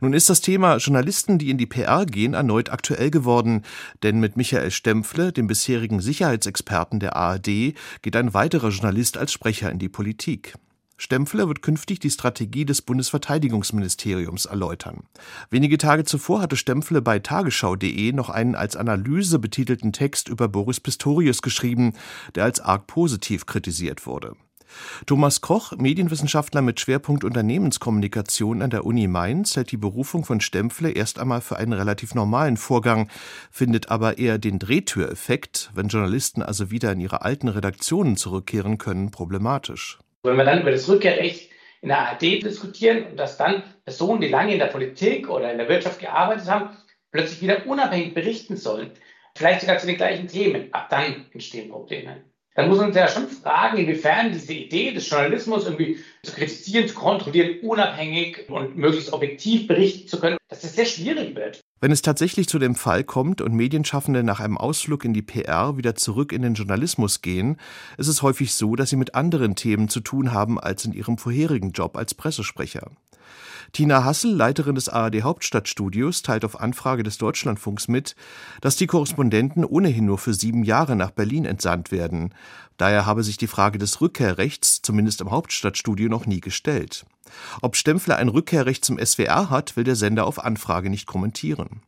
Nun 0.00 0.12
ist 0.12 0.30
das 0.30 0.40
Thema 0.40 0.76
Journalisten, 0.76 1.38
die 1.38 1.50
in 1.50 1.58
die 1.58 1.66
PR 1.66 2.06
gehen, 2.06 2.34
erneut 2.34 2.70
aktuell 2.70 3.10
geworden, 3.10 3.62
denn 4.02 4.20
mit 4.20 4.36
Michael 4.36 4.70
Stempfle, 4.70 5.32
dem 5.32 5.46
bisherigen 5.46 6.00
Sicherheitsexperten 6.00 7.00
der 7.00 7.16
ARD, 7.16 7.74
geht 8.02 8.16
ein 8.16 8.34
weiterer 8.34 8.68
Journalist 8.68 9.16
als 9.16 9.32
Sprecher 9.32 9.70
in 9.70 9.78
die 9.78 9.88
Politik. 9.88 10.54
Stempfler 10.98 11.46
wird 11.46 11.60
künftig 11.60 12.00
die 12.00 12.10
Strategie 12.10 12.64
des 12.64 12.80
Bundesverteidigungsministeriums 12.80 14.46
erläutern. 14.46 15.04
Wenige 15.50 15.76
Tage 15.76 16.04
zuvor 16.04 16.40
hatte 16.40 16.56
Stempfle 16.56 17.02
bei 17.02 17.18
tagesschau.de 17.18 18.12
noch 18.12 18.30
einen 18.30 18.54
als 18.54 18.76
Analyse 18.76 19.38
betitelten 19.38 19.92
Text 19.92 20.28
über 20.28 20.48
Boris 20.48 20.80
Pistorius 20.80 21.42
geschrieben, 21.42 21.92
der 22.34 22.44
als 22.44 22.60
arg 22.60 22.86
positiv 22.86 23.44
kritisiert 23.44 24.06
wurde. 24.06 24.36
Thomas 25.06 25.40
Koch, 25.40 25.72
Medienwissenschaftler 25.76 26.62
mit 26.62 26.80
Schwerpunkt 26.80 27.24
Unternehmenskommunikation 27.24 28.62
an 28.62 28.70
der 28.70 28.84
Uni 28.84 29.06
Mainz, 29.08 29.56
hält 29.56 29.70
die 29.70 29.76
Berufung 29.76 30.24
von 30.24 30.40
Stempfle 30.40 30.90
erst 30.90 31.18
einmal 31.18 31.40
für 31.40 31.56
einen 31.56 31.72
relativ 31.72 32.14
normalen 32.14 32.56
Vorgang, 32.56 33.08
findet 33.50 33.90
aber 33.90 34.18
eher 34.18 34.38
den 34.38 34.58
Drehtüreffekt, 34.58 35.70
wenn 35.74 35.88
Journalisten 35.88 36.42
also 36.42 36.70
wieder 36.70 36.92
in 36.92 37.00
ihre 37.00 37.22
alten 37.22 37.48
Redaktionen 37.48 38.16
zurückkehren 38.16 38.78
können, 38.78 39.10
problematisch. 39.10 39.98
Wenn 40.22 40.36
wir 40.36 40.44
dann 40.44 40.62
über 40.62 40.70
das 40.70 40.88
Rückkehrrecht 40.88 41.50
in 41.82 41.88
der 41.88 42.08
ARD 42.08 42.22
diskutieren 42.42 43.06
und 43.06 43.16
dass 43.16 43.36
dann 43.36 43.62
Personen, 43.84 44.20
die 44.20 44.28
lange 44.28 44.52
in 44.52 44.58
der 44.58 44.66
Politik 44.66 45.28
oder 45.28 45.52
in 45.52 45.58
der 45.58 45.68
Wirtschaft 45.68 46.00
gearbeitet 46.00 46.48
haben, 46.48 46.76
plötzlich 47.12 47.42
wieder 47.42 47.66
unabhängig 47.66 48.14
berichten 48.14 48.56
sollen, 48.56 48.90
vielleicht 49.36 49.60
sogar 49.60 49.78
zu 49.78 49.86
den 49.86 49.96
gleichen 49.96 50.26
Themen, 50.26 50.72
ab 50.72 50.88
dann 50.90 51.26
entstehen 51.32 51.70
Probleme 51.70 52.24
dann 52.56 52.68
muss 52.68 52.78
man 52.78 52.88
uns 52.88 52.96
ja 52.96 53.06
schon 53.06 53.28
fragen, 53.28 53.76
inwiefern 53.76 54.32
diese 54.32 54.54
Idee 54.54 54.92
des 54.92 55.08
Journalismus 55.08 55.64
irgendwie 55.64 55.98
zu 56.22 56.32
kritisieren, 56.32 56.88
zu 56.88 56.94
kontrollieren, 56.94 57.60
unabhängig 57.62 58.48
und 58.48 58.76
möglichst 58.76 59.12
objektiv 59.12 59.68
berichten 59.68 60.08
zu 60.08 60.18
können, 60.18 60.38
dass 60.48 60.62
das 60.62 60.74
sehr 60.74 60.86
schwierig 60.86 61.36
wird. 61.36 61.60
Wenn 61.80 61.92
es 61.92 62.00
tatsächlich 62.00 62.48
zu 62.48 62.58
dem 62.58 62.74
Fall 62.74 63.04
kommt 63.04 63.42
und 63.42 63.54
Medienschaffende 63.54 64.22
nach 64.22 64.40
einem 64.40 64.56
Ausflug 64.56 65.04
in 65.04 65.12
die 65.12 65.22
PR 65.22 65.76
wieder 65.76 65.94
zurück 65.94 66.32
in 66.32 66.40
den 66.40 66.54
Journalismus 66.54 67.20
gehen, 67.20 67.58
ist 67.98 68.08
es 68.08 68.22
häufig 68.22 68.54
so, 68.54 68.74
dass 68.74 68.88
sie 68.88 68.96
mit 68.96 69.14
anderen 69.14 69.54
Themen 69.54 69.90
zu 69.90 70.00
tun 70.00 70.32
haben 70.32 70.58
als 70.58 70.86
in 70.86 70.92
ihrem 70.92 71.18
vorherigen 71.18 71.72
Job 71.72 71.96
als 71.98 72.14
Pressesprecher. 72.14 72.90
Tina 73.72 74.04
Hassel, 74.04 74.34
Leiterin 74.34 74.74
des 74.74 74.88
ARD 74.88 75.22
Hauptstadtstudios, 75.22 76.22
teilt 76.22 76.44
auf 76.44 76.60
Anfrage 76.60 77.02
des 77.02 77.18
Deutschlandfunks 77.18 77.88
mit, 77.88 78.16
dass 78.60 78.76
die 78.76 78.86
Korrespondenten 78.86 79.64
ohnehin 79.64 80.06
nur 80.06 80.18
für 80.18 80.34
sieben 80.34 80.64
Jahre 80.64 80.96
nach 80.96 81.10
Berlin 81.10 81.44
entsandt 81.44 81.90
werden. 81.90 82.34
Daher 82.76 83.06
habe 83.06 83.22
sich 83.22 83.36
die 83.36 83.46
Frage 83.46 83.78
des 83.78 84.00
Rückkehrrechts, 84.00 84.82
zumindest 84.82 85.20
im 85.20 85.30
Hauptstadtstudio, 85.30 86.08
noch 86.08 86.26
nie 86.26 86.40
gestellt. 86.40 87.06
Ob 87.62 87.76
Stempfler 87.76 88.16
ein 88.16 88.28
Rückkehrrecht 88.28 88.84
zum 88.84 88.98
SWR 88.98 89.50
hat, 89.50 89.76
will 89.76 89.84
der 89.84 89.96
Sender 89.96 90.26
auf 90.26 90.42
Anfrage 90.44 90.90
nicht 90.90 91.06
kommentieren. 91.06 91.82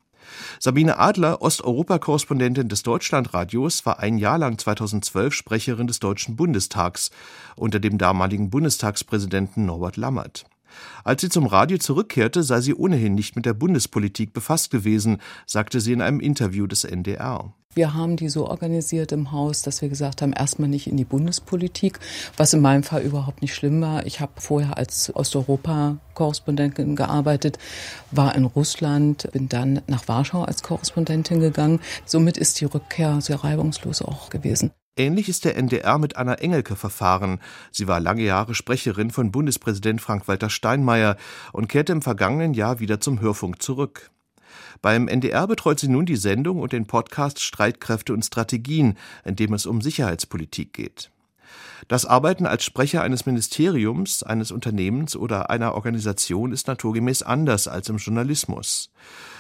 Sabine 0.61 0.99
Adler, 0.99 1.41
Osteuropa-Korrespondentin 1.41 2.69
des 2.69 2.83
Deutschlandradios, 2.83 3.87
war 3.87 3.99
ein 3.99 4.19
Jahr 4.19 4.39
lang 4.39 4.59
2012 4.59 5.33
Sprecherin 5.33 5.87
des 5.87 6.01
Deutschen 6.01 6.37
Bundestags 6.37 7.11
unter 7.57 7.81
dem 7.81 7.99
damaligen 7.99 8.51
Bundestagspräsidenten 8.51 9.67
Norbert 9.67 9.97
Lammert. 9.97 10.45
Als 11.05 11.21
sie 11.21 11.29
zum 11.29 11.47
Radio 11.47 11.79
zurückkehrte, 11.79 12.43
sei 12.43 12.61
sie 12.61 12.75
ohnehin 12.75 13.15
nicht 13.15 13.37
mit 13.37 13.47
der 13.47 13.55
Bundespolitik 13.55 14.33
befasst 14.33 14.71
gewesen, 14.71 15.19
sagte 15.47 15.81
sie 15.81 15.93
in 15.93 16.03
einem 16.03 16.21
Interview 16.21 16.67
des 16.67 16.85
NDR. 16.85 17.53
Wir 17.75 17.95
haben 17.95 18.17
die 18.17 18.29
so 18.29 18.49
organisiert 18.49 19.13
im 19.13 19.31
Haus, 19.31 19.63
dass 19.63 19.83
wir 19.83 19.89
gesagt 19.89 20.21
haben, 20.21 20.33
erstmal 20.33 20.69
nicht 20.69 20.89
in 20.89 20.97
die 20.97 21.05
Bundespolitik, 21.05 22.01
was 22.37 22.53
in 22.53 22.61
meinem 22.61 22.83
Fall 22.83 23.03
überhaupt 23.03 23.41
nicht 23.41 23.55
schlimm 23.55 23.81
war. 23.81 24.05
Ich 24.05 24.21
habe 24.21 24.33
vorher 24.41 24.77
als 24.77 25.15
Osteuropa-Korrespondentin 25.15 26.97
gearbeitet, 26.97 27.59
war 28.11 28.35
in 28.35 28.47
Russland, 28.47 29.29
bin 29.33 29.49
dann 29.49 29.83
nach 29.87 30.09
Warschau 30.09 30.43
als 30.43 30.63
Korrespondentin 30.63 31.41
gegangen. 31.41 31.81
Somit 32.05 32.37
ist 32.37 32.61
die 32.61 32.65
Rückkehr 32.65 33.21
sehr 33.21 33.45
reibungslos 33.45 34.03
auch 34.03 34.31
gewesen. 34.31 34.73
Ähnlich 34.99 35.29
ist 35.29 35.45
der 35.45 35.57
NDR 35.57 35.97
mit 35.99 36.17
Anna 36.17 36.35
Engelke 36.35 36.75
verfahren. 36.75 37.39
Sie 37.71 37.87
war 37.87 38.01
lange 38.01 38.25
Jahre 38.25 38.57
Sprecherin 38.57 39.13
von 39.13 39.31
Bundespräsident 39.31 40.01
Frank-Walter 40.01 40.51
Steinmeier 40.51 41.17
und 41.53 41.69
kehrte 41.69 41.93
im 41.93 42.03
vergangenen 42.03 42.53
Jahr 42.53 42.81
wieder 42.81 42.99
zum 42.99 43.21
Hörfunk 43.21 43.63
zurück. 43.63 44.11
Beim 44.83 45.07
NDR 45.07 45.47
betreut 45.47 45.79
sie 45.79 45.87
nun 45.87 46.05
die 46.05 46.17
Sendung 46.17 46.59
und 46.59 46.73
den 46.73 46.89
Podcast 46.89 47.41
Streitkräfte 47.41 48.13
und 48.13 48.25
Strategien, 48.25 48.99
in 49.25 49.37
dem 49.37 49.53
es 49.53 49.67
um 49.67 49.81
Sicherheitspolitik 49.81 50.73
geht. 50.73 51.13
Das 51.89 52.05
Arbeiten 52.05 52.47
als 52.47 52.65
Sprecher 52.65 53.03
eines 53.03 53.27
Ministeriums, 53.27 54.23
eines 54.23 54.51
Unternehmens 54.51 55.17
oder 55.17 55.51
einer 55.51 55.75
Organisation 55.75 56.53
ist 56.53 56.67
naturgemäß 56.67 57.23
anders 57.23 57.69
als 57.69 57.89
im 57.89 57.97
Journalismus. 57.97 58.91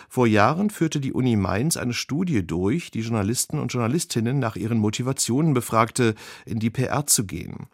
Vor 0.08 0.26
Jahren 0.26 0.70
führte 0.70 1.00
die 1.00 1.12
Uni 1.12 1.36
Mainz 1.36 1.76
eine 1.76 1.92
Studie 1.92 2.46
durch, 2.46 2.90
die 2.90 3.00
Journalisten 3.00 3.58
und 3.58 3.72
Journalistinnen 3.72 4.38
nach 4.38 4.56
ihren 4.56 4.78
Motivationen 4.78 5.52
befragte, 5.52 6.14
in 6.46 6.60
die 6.60 6.70
PR 6.70 7.06
zu 7.06 7.26
gehen. 7.26 7.68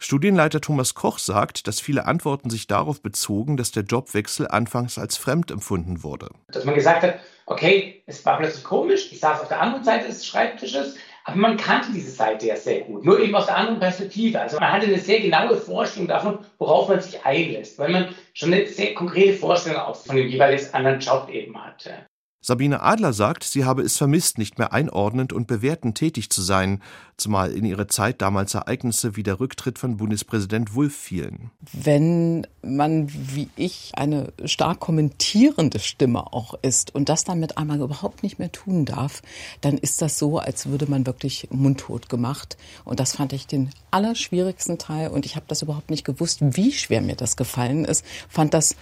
Studienleiter 0.00 0.60
Thomas 0.60 0.94
Koch 0.94 1.18
sagt, 1.18 1.66
dass 1.66 1.80
viele 1.80 2.06
Antworten 2.06 2.50
sich 2.50 2.66
darauf 2.66 3.02
bezogen, 3.02 3.56
dass 3.56 3.72
der 3.72 3.82
Jobwechsel 3.82 4.48
anfangs 4.48 4.98
als 4.98 5.16
fremd 5.16 5.50
empfunden 5.50 6.02
wurde. 6.02 6.30
Dass 6.48 6.64
man 6.64 6.74
gesagt 6.74 7.02
hat, 7.02 7.20
okay, 7.46 8.02
es 8.06 8.24
war 8.24 8.38
plötzlich 8.38 8.64
komisch, 8.64 9.10
ich 9.10 9.20
saß 9.20 9.40
auf 9.40 9.48
der 9.48 9.60
anderen 9.60 9.84
Seite 9.84 10.06
des 10.06 10.26
Schreibtisches, 10.26 10.96
aber 11.28 11.36
man 11.36 11.58
kannte 11.58 11.92
diese 11.92 12.10
Seite 12.10 12.46
ja 12.46 12.56
sehr 12.56 12.80
gut, 12.80 13.04
nur 13.04 13.20
eben 13.20 13.34
aus 13.34 13.46
der 13.46 13.56
anderen 13.58 13.80
Perspektive. 13.80 14.40
Also 14.40 14.58
man 14.58 14.72
hatte 14.72 14.86
eine 14.86 14.98
sehr 14.98 15.20
genaue 15.20 15.56
Vorstellung 15.56 16.08
davon, 16.08 16.38
worauf 16.56 16.88
man 16.88 17.00
sich 17.02 17.22
einlässt, 17.24 17.78
weil 17.78 17.90
man 17.90 18.14
schon 18.32 18.52
eine 18.52 18.66
sehr 18.66 18.94
konkrete 18.94 19.34
Vorstellung 19.34 19.78
auch 19.78 19.96
von 19.96 20.16
dem 20.16 20.28
jeweils 20.28 20.72
anderen 20.72 21.00
Job 21.00 21.28
eben 21.28 21.62
hatte. 21.62 22.07
Sabine 22.40 22.82
Adler 22.82 23.12
sagt, 23.12 23.42
sie 23.42 23.64
habe 23.64 23.82
es 23.82 23.96
vermisst, 23.96 24.38
nicht 24.38 24.58
mehr 24.58 24.72
einordnend 24.72 25.32
und 25.32 25.48
bewertend 25.48 25.98
tätig 25.98 26.30
zu 26.30 26.40
sein, 26.40 26.80
zumal 27.16 27.50
in 27.50 27.64
ihre 27.64 27.88
Zeit 27.88 28.22
damals 28.22 28.54
Ereignisse 28.54 29.16
wie 29.16 29.24
der 29.24 29.40
Rücktritt 29.40 29.78
von 29.78 29.96
Bundespräsident 29.96 30.74
Wulff 30.74 30.94
fielen. 30.94 31.50
Wenn 31.72 32.46
man 32.62 33.08
wie 33.10 33.48
ich 33.56 33.90
eine 33.96 34.32
stark 34.44 34.78
kommentierende 34.78 35.80
Stimme 35.80 36.32
auch 36.32 36.54
ist 36.62 36.94
und 36.94 37.08
das 37.08 37.24
dann 37.24 37.40
mit 37.40 37.58
einmal 37.58 37.80
überhaupt 37.80 38.22
nicht 38.22 38.38
mehr 38.38 38.52
tun 38.52 38.84
darf, 38.84 39.20
dann 39.60 39.76
ist 39.76 40.00
das 40.00 40.16
so, 40.16 40.38
als 40.38 40.66
würde 40.66 40.88
man 40.88 41.06
wirklich 41.06 41.48
mundtot 41.50 42.08
gemacht. 42.08 42.56
Und 42.84 43.00
das 43.00 43.16
fand 43.16 43.32
ich 43.32 43.48
den 43.48 43.70
allerschwierigsten 43.90 44.78
Teil 44.78 45.08
und 45.08 45.26
ich 45.26 45.34
habe 45.34 45.46
das 45.48 45.62
überhaupt 45.62 45.90
nicht 45.90 46.04
gewusst, 46.04 46.38
wie 46.40 46.70
schwer 46.70 47.00
mir 47.00 47.16
das 47.16 47.36
gefallen 47.36 47.84
ist. 47.84 48.04
Fand 48.28 48.54
das 48.54 48.76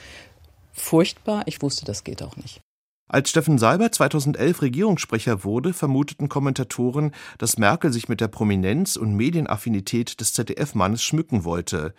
furchtbar. 0.75 1.44
Ich 1.46 1.62
wusste, 1.62 1.86
das 1.86 2.04
geht 2.04 2.22
auch 2.22 2.36
nicht. 2.36 2.60
Als 3.08 3.30
Steffen 3.30 3.56
Seibert 3.56 3.94
2011 3.94 4.62
Regierungssprecher 4.62 5.44
wurde, 5.44 5.72
vermuteten 5.72 6.28
Kommentatoren, 6.28 7.12
dass 7.38 7.56
Merkel 7.56 7.92
sich 7.92 8.08
mit 8.08 8.20
der 8.20 8.26
Prominenz 8.26 8.96
und 8.96 9.14
Medienaffinität 9.14 10.20
des 10.20 10.32
ZDF-Mannes 10.32 11.04
schmücken 11.04 11.44
wollte. 11.44 11.94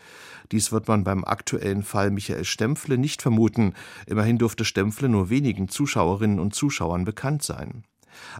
Dies 0.52 0.74
wird 0.74 0.90
man 0.90 1.06
beim 1.06 1.24
aktuellen 1.24 1.84
Fall 1.84 2.12
Michael 2.12 2.44
Stempfle 2.44 2.98
nicht 2.98 3.22
vermuten. 3.22 3.74
Immerhin 4.06 4.38
durfte 4.38 4.66
Stempfle 4.66 5.08
nur 5.08 5.30
wenigen 5.30 5.70
Zuschauerinnen 5.70 6.42
und 6.42 6.54
Zuschauern 6.54 7.06
bekannt 7.06 7.42
sein. 7.42 7.86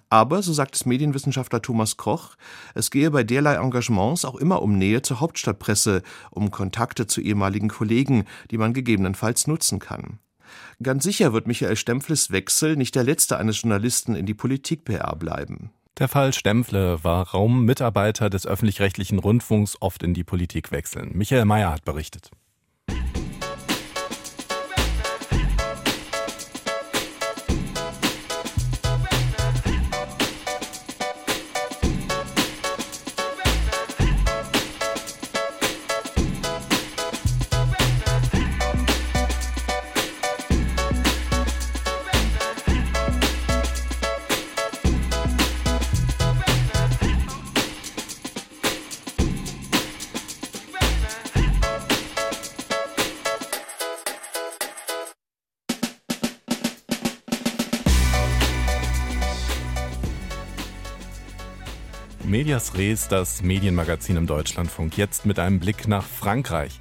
Aber, 0.10 0.42
so 0.42 0.52
sagt 0.52 0.76
es 0.76 0.86
Medienwissenschaftler 0.86 1.62
Thomas 1.62 1.96
Koch, 1.96 2.36
es 2.76 2.92
gehe 2.92 3.12
bei 3.12 3.24
derlei 3.24 3.56
Engagements 3.56 4.26
auch 4.26 4.36
immer 4.36 4.62
um 4.62 4.78
Nähe 4.78 5.02
zur 5.04 5.22
Hauptstadtpresse, 5.22 6.02
um 6.32 6.52
Kontakte 6.52 7.08
zu 7.08 7.22
ehemaligen 7.22 7.70
Kollegen, 7.70 8.26
die 8.52 8.58
man 8.58 8.74
gegebenenfalls 8.74 9.48
nutzen 9.48 9.80
kann. 9.80 10.20
Ganz 10.82 11.04
sicher 11.04 11.34
wird 11.34 11.48
Michael 11.48 11.76
Stempfles 11.76 12.32
Wechsel 12.32 12.76
nicht 12.76 12.96
der 12.96 13.04
letzte 13.04 13.38
eines 13.38 13.62
Journalisten 13.62 14.16
in 14.16 14.26
die 14.26 14.34
Politik-PR 14.34 15.16
bleiben. 15.16 15.72
Der 16.00 16.08
Fall 16.08 16.32
Stempfle, 16.32 17.00
warum 17.04 17.66
Mitarbeiter 17.66 18.30
des 18.30 18.46
öffentlich-rechtlichen 18.46 19.18
Rundfunks 19.18 19.78
oft 19.82 20.04
in 20.04 20.14
die 20.14 20.24
Politik 20.24 20.72
wechseln. 20.72 21.12
Michael 21.16 21.46
Mayer 21.46 21.72
hat 21.72 21.86
berichtet. 21.86 22.30
Medias 62.48 62.78
Res, 62.78 63.10
das 63.10 63.44
Medienmagazin 63.44 64.16
im 64.16 64.26
Deutschlandfunk, 64.26 64.98
jetzt 64.98 65.26
mit 65.26 65.38
einem 65.38 65.60
Blick 65.60 65.86
nach 65.90 66.06
Frankreich. 66.06 66.80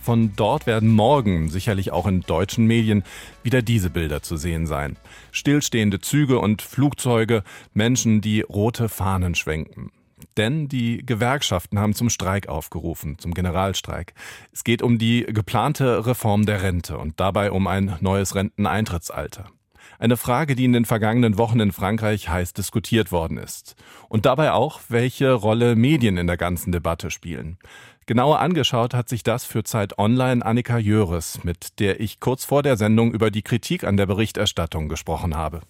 Von 0.00 0.34
dort 0.36 0.64
werden 0.64 0.90
morgen, 0.90 1.48
sicherlich 1.48 1.90
auch 1.90 2.06
in 2.06 2.20
deutschen 2.20 2.66
Medien, 2.66 3.02
wieder 3.42 3.60
diese 3.60 3.90
Bilder 3.90 4.22
zu 4.22 4.36
sehen 4.36 4.68
sein. 4.68 4.96
Stillstehende 5.32 5.98
Züge 5.98 6.38
und 6.38 6.62
Flugzeuge, 6.62 7.42
Menschen, 7.74 8.20
die 8.20 8.42
rote 8.42 8.88
Fahnen 8.88 9.34
schwenken. 9.34 9.90
Denn 10.36 10.68
die 10.68 11.04
Gewerkschaften 11.04 11.80
haben 11.80 11.94
zum 11.94 12.10
Streik 12.10 12.48
aufgerufen, 12.48 13.18
zum 13.18 13.34
Generalstreik. 13.34 14.14
Es 14.52 14.62
geht 14.62 14.82
um 14.82 14.98
die 14.98 15.26
geplante 15.26 16.06
Reform 16.06 16.46
der 16.46 16.62
Rente 16.62 16.96
und 16.96 17.18
dabei 17.18 17.50
um 17.50 17.66
ein 17.66 17.96
neues 18.00 18.36
Renteneintrittsalter. 18.36 19.50
Eine 19.98 20.16
Frage, 20.16 20.54
die 20.54 20.64
in 20.64 20.72
den 20.72 20.84
vergangenen 20.84 21.38
Wochen 21.38 21.58
in 21.58 21.72
Frankreich 21.72 22.28
heiß 22.28 22.52
diskutiert 22.52 23.10
worden 23.10 23.36
ist. 23.36 23.74
Und 24.08 24.26
dabei 24.26 24.52
auch, 24.52 24.80
welche 24.88 25.32
Rolle 25.32 25.74
Medien 25.74 26.16
in 26.16 26.28
der 26.28 26.36
ganzen 26.36 26.70
Debatte 26.70 27.10
spielen. 27.10 27.58
Genauer 28.06 28.38
angeschaut 28.38 28.94
hat 28.94 29.08
sich 29.08 29.22
das 29.22 29.44
für 29.44 29.64
Zeit 29.64 29.98
Online 29.98 30.44
Annika 30.44 30.78
Jöres, 30.78 31.42
mit 31.42 31.78
der 31.80 32.00
ich 32.00 32.20
kurz 32.20 32.44
vor 32.44 32.62
der 32.62 32.76
Sendung 32.76 33.12
über 33.12 33.30
die 33.30 33.42
Kritik 33.42 33.84
an 33.84 33.96
der 33.96 34.06
Berichterstattung 34.06 34.88
gesprochen 34.88 35.36
habe. 35.36 35.60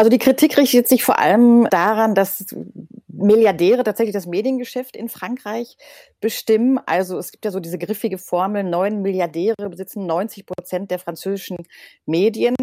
Also 0.00 0.08
die 0.08 0.16
Kritik 0.16 0.56
richtet 0.56 0.88
sich 0.88 1.04
vor 1.04 1.18
allem 1.18 1.68
daran, 1.68 2.14
dass 2.14 2.56
Milliardäre 3.06 3.84
tatsächlich 3.84 4.14
das 4.14 4.24
Mediengeschäft 4.24 4.96
in 4.96 5.10
Frankreich 5.10 5.76
bestimmen. 6.22 6.80
Also 6.86 7.18
es 7.18 7.32
gibt 7.32 7.44
ja 7.44 7.50
so 7.50 7.60
diese 7.60 7.76
griffige 7.76 8.16
Formel, 8.16 8.64
neun 8.64 9.02
Milliardäre 9.02 9.68
besitzen 9.68 10.06
90 10.06 10.46
Prozent 10.46 10.90
der 10.90 11.00
französischen 11.00 11.58
Medien. 12.06 12.54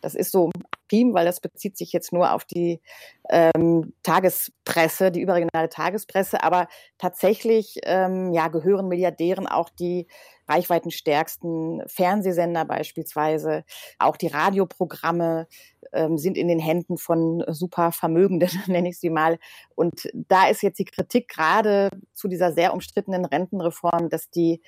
Das 0.00 0.14
ist 0.14 0.32
so 0.32 0.48
prim, 0.88 1.12
weil 1.12 1.26
das 1.26 1.40
bezieht 1.40 1.76
sich 1.76 1.92
jetzt 1.92 2.14
nur 2.14 2.32
auf 2.32 2.46
die 2.46 2.80
ähm, 3.28 3.92
Tagespresse, 4.02 5.10
die 5.10 5.20
überregionale 5.20 5.68
Tagespresse. 5.68 6.42
Aber 6.42 6.66
tatsächlich 6.96 7.78
ähm, 7.82 8.32
ja, 8.32 8.48
gehören 8.48 8.88
Milliardären 8.88 9.46
auch 9.46 9.68
die 9.68 10.06
reichweitenstärksten 10.48 11.82
Fernsehsender 11.88 12.64
beispielsweise, 12.64 13.64
auch 13.98 14.16
die 14.16 14.28
Radioprogramme 14.28 15.48
ähm, 15.92 16.18
sind 16.18 16.36
in 16.36 16.48
den 16.48 16.58
Händen 16.58 16.98
von 16.98 17.44
Supervermögenden, 17.48 18.50
nenne 18.66 18.88
ich 18.88 18.98
sie 18.98 19.10
mal. 19.10 19.38
Und 19.74 20.08
da 20.12 20.48
ist 20.48 20.62
jetzt 20.62 20.78
die 20.78 20.84
Kritik 20.84 21.28
gerade 21.28 21.90
zu 22.14 22.28
dieser 22.28 22.52
sehr 22.52 22.72
umstrittenen 22.72 23.24
Rentenreform, 23.24 24.08
dass 24.08 24.30
die 24.30 24.60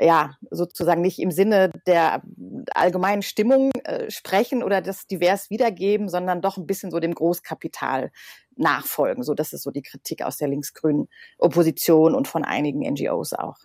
ja, 0.00 0.36
sozusagen 0.50 1.00
nicht 1.00 1.18
im 1.18 1.30
Sinne 1.30 1.70
der 1.86 2.22
allgemeinen 2.72 3.22
Stimmung 3.22 3.70
äh, 3.84 4.10
sprechen 4.10 4.62
oder 4.62 4.80
das 4.80 5.06
divers 5.06 5.50
wiedergeben, 5.50 6.08
sondern 6.08 6.40
doch 6.40 6.56
ein 6.56 6.66
bisschen 6.66 6.90
so 6.90 7.00
dem 7.00 7.14
Großkapital 7.14 8.12
nachfolgen. 8.56 9.22
So, 9.22 9.34
das 9.34 9.52
ist 9.52 9.62
so 9.62 9.70
die 9.70 9.82
Kritik 9.82 10.22
aus 10.22 10.36
der 10.36 10.48
linksgrünen 10.48 11.08
Opposition 11.38 12.14
und 12.14 12.28
von 12.28 12.44
einigen 12.44 12.80
NGOs 12.80 13.32
auch. 13.32 13.56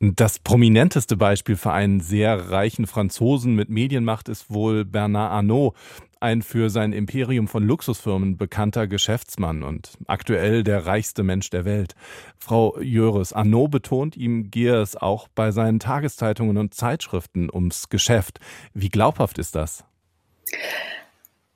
Das 0.00 0.38
prominenteste 0.38 1.16
Beispiel 1.16 1.56
für 1.56 1.72
einen 1.72 2.00
sehr 2.00 2.50
reichen 2.50 2.86
Franzosen 2.86 3.54
mit 3.54 3.68
Medienmacht 3.68 4.28
ist 4.28 4.52
wohl 4.52 4.84
Bernard 4.84 5.32
Arnault, 5.32 5.74
ein 6.24 6.40
für 6.40 6.70
sein 6.70 6.94
Imperium 6.94 7.48
von 7.48 7.62
Luxusfirmen 7.62 8.38
bekannter 8.38 8.86
Geschäftsmann 8.86 9.62
und 9.62 9.90
aktuell 10.06 10.64
der 10.64 10.86
reichste 10.86 11.22
Mensch 11.22 11.50
der 11.50 11.66
Welt. 11.66 11.94
Frau 12.38 12.80
Jöres, 12.80 13.34
Arnault 13.34 13.70
betont, 13.70 14.16
ihm 14.16 14.50
gehe 14.50 14.80
es 14.80 14.96
auch 14.96 15.28
bei 15.28 15.50
seinen 15.50 15.80
Tageszeitungen 15.80 16.56
und 16.56 16.74
Zeitschriften 16.74 17.50
ums 17.52 17.90
Geschäft. 17.90 18.40
Wie 18.72 18.88
glaubhaft 18.88 19.38
ist 19.38 19.54
das? 19.54 19.84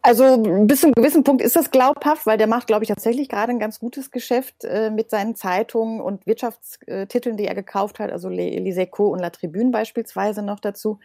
Also 0.03 0.43
bis 0.67 0.81
zu 0.81 0.87
einem 0.87 0.95
gewissen 0.95 1.25
Punkt 1.25 1.43
ist 1.43 1.57
das 1.57 1.71
glaubhaft, 1.71 2.25
weil 2.25 2.39
der 2.39 2.47
macht, 2.47 2.67
glaube 2.67 2.85
ich, 2.85 2.89
tatsächlich 2.89 3.29
gerade 3.29 3.53
ein 3.53 3.59
ganz 3.59 3.81
gutes 3.81 4.11
Geschäft 4.11 4.65
äh, 4.65 4.91
mit 4.91 5.11
seinen 5.11 5.35
Zeitungen 5.35 6.01
und 6.01 6.27
Wirtschaftstiteln, 6.27 7.37
die 7.37 7.47
er 7.47 7.55
gekauft 7.55 7.99
hat, 7.99 8.13
also 8.13 8.29
Les 8.29 8.77
Echos 8.77 9.13
und 9.13 9.19
La 9.19 9.31
Tribune 9.31 9.71
beispielsweise 9.71 10.43
noch 10.43 10.61
dazu. 10.61 11.01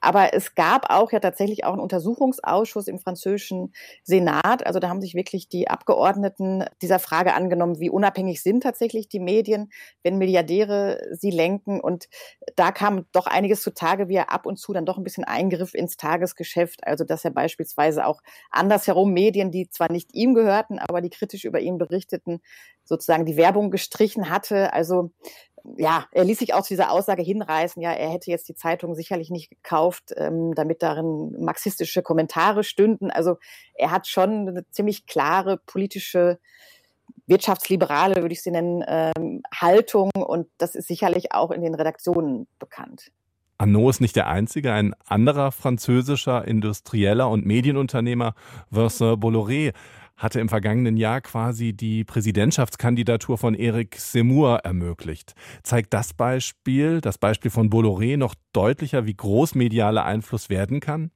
Aber 0.00 0.34
es 0.34 0.54
gab 0.54 0.90
auch 0.90 1.12
ja 1.12 1.20
tatsächlich 1.20 1.64
auch 1.64 1.72
einen 1.72 1.80
Untersuchungsausschuss 1.80 2.88
im 2.88 2.98
französischen 2.98 3.72
Senat. 4.02 4.66
Also 4.66 4.78
da 4.78 4.88
haben 4.88 5.00
sich 5.00 5.14
wirklich 5.14 5.48
die 5.48 5.68
Abgeordneten 5.68 6.64
dieser 6.82 6.98
Frage 6.98 7.34
angenommen, 7.34 7.80
wie 7.80 7.90
unabhängig 7.90 8.42
sind 8.42 8.62
tatsächlich 8.62 9.08
die 9.08 9.20
Medien, 9.20 9.70
wenn 10.02 10.18
Milliardäre 10.18 11.00
sie 11.12 11.30
lenken. 11.30 11.80
Und 11.80 12.08
da 12.56 12.72
kam 12.72 13.06
doch 13.12 13.26
einiges 13.26 13.62
zutage, 13.62 14.08
wie 14.08 14.16
er 14.16 14.32
ab 14.32 14.46
und 14.46 14.58
zu 14.58 14.72
dann 14.72 14.86
doch 14.86 14.98
ein 14.98 15.04
bisschen 15.04 15.24
Eingriff 15.24 15.74
ins 15.74 15.96
Tagesgeschäft. 15.96 16.86
Also 16.86 17.04
dass 17.04 17.24
er 17.24 17.30
beispielsweise 17.30 18.06
auch 18.06 18.20
andersherum 18.50 19.12
Medien, 19.12 19.50
die 19.50 19.68
zwar 19.70 19.90
nicht 19.90 20.14
ihm 20.14 20.34
gehörten, 20.34 20.78
aber 20.78 21.00
die 21.00 21.10
kritisch 21.10 21.44
über 21.44 21.60
ihn 21.60 21.78
berichteten, 21.78 22.40
sozusagen 22.84 23.26
die 23.26 23.36
Werbung 23.36 23.70
gestrichen 23.70 24.30
hatte. 24.30 24.72
Also 24.72 25.10
ja, 25.76 26.06
er 26.12 26.24
ließ 26.24 26.38
sich 26.38 26.54
auch 26.54 26.62
zu 26.62 26.74
dieser 26.74 26.90
Aussage 26.90 27.22
hinreißen, 27.22 27.82
ja, 27.82 27.92
er 27.92 28.10
hätte 28.10 28.30
jetzt 28.30 28.48
die 28.48 28.54
Zeitung 28.54 28.94
sicherlich 28.94 29.30
nicht 29.30 29.50
gekauft, 29.50 30.12
ähm, 30.16 30.54
damit 30.54 30.82
darin 30.82 31.34
marxistische 31.38 32.02
Kommentare 32.02 32.64
stünden. 32.64 33.10
Also 33.10 33.36
er 33.74 33.90
hat 33.90 34.06
schon 34.06 34.48
eine 34.48 34.68
ziemlich 34.70 35.06
klare 35.06 35.58
politische 35.58 36.38
wirtschaftsliberale, 37.26 38.16
würde 38.16 38.32
ich 38.32 38.42
sie 38.42 38.50
nennen, 38.50 38.84
ähm, 38.86 39.42
Haltung 39.52 40.10
und 40.14 40.48
das 40.58 40.74
ist 40.74 40.88
sicherlich 40.88 41.32
auch 41.32 41.50
in 41.50 41.62
den 41.62 41.74
Redaktionen 41.74 42.46
bekannt. 42.58 43.10
Arnaud 43.58 43.90
ist 43.90 44.00
nicht 44.00 44.16
der 44.16 44.26
einzige. 44.26 44.72
Ein 44.72 44.94
anderer 45.06 45.50
französischer 45.50 46.46
Industrieller 46.46 47.30
und 47.30 47.46
Medienunternehmer, 47.46 48.34
Vincent 48.70 49.22
Bolloré, 49.22 49.72
hatte 50.16 50.40
im 50.40 50.48
vergangenen 50.48 50.96
Jahr 50.96 51.20
quasi 51.20 51.72
die 51.72 52.04
Präsidentschaftskandidatur 52.04 53.38
von 53.38 53.54
Eric 53.54 53.98
Zemmour 53.98 54.60
ermöglicht. 54.64 55.34
Zeigt 55.62 55.92
das 55.92 56.14
Beispiel, 56.14 57.00
das 57.00 57.18
Beispiel 57.18 57.50
von 57.50 57.70
Bolloré, 57.70 58.16
noch 58.16 58.34
deutlicher, 58.52 59.06
wie 59.06 59.14
groß 59.14 59.54
medialer 59.54 60.04
Einfluss 60.04 60.48
werden 60.48 60.80
kann? 60.80 61.10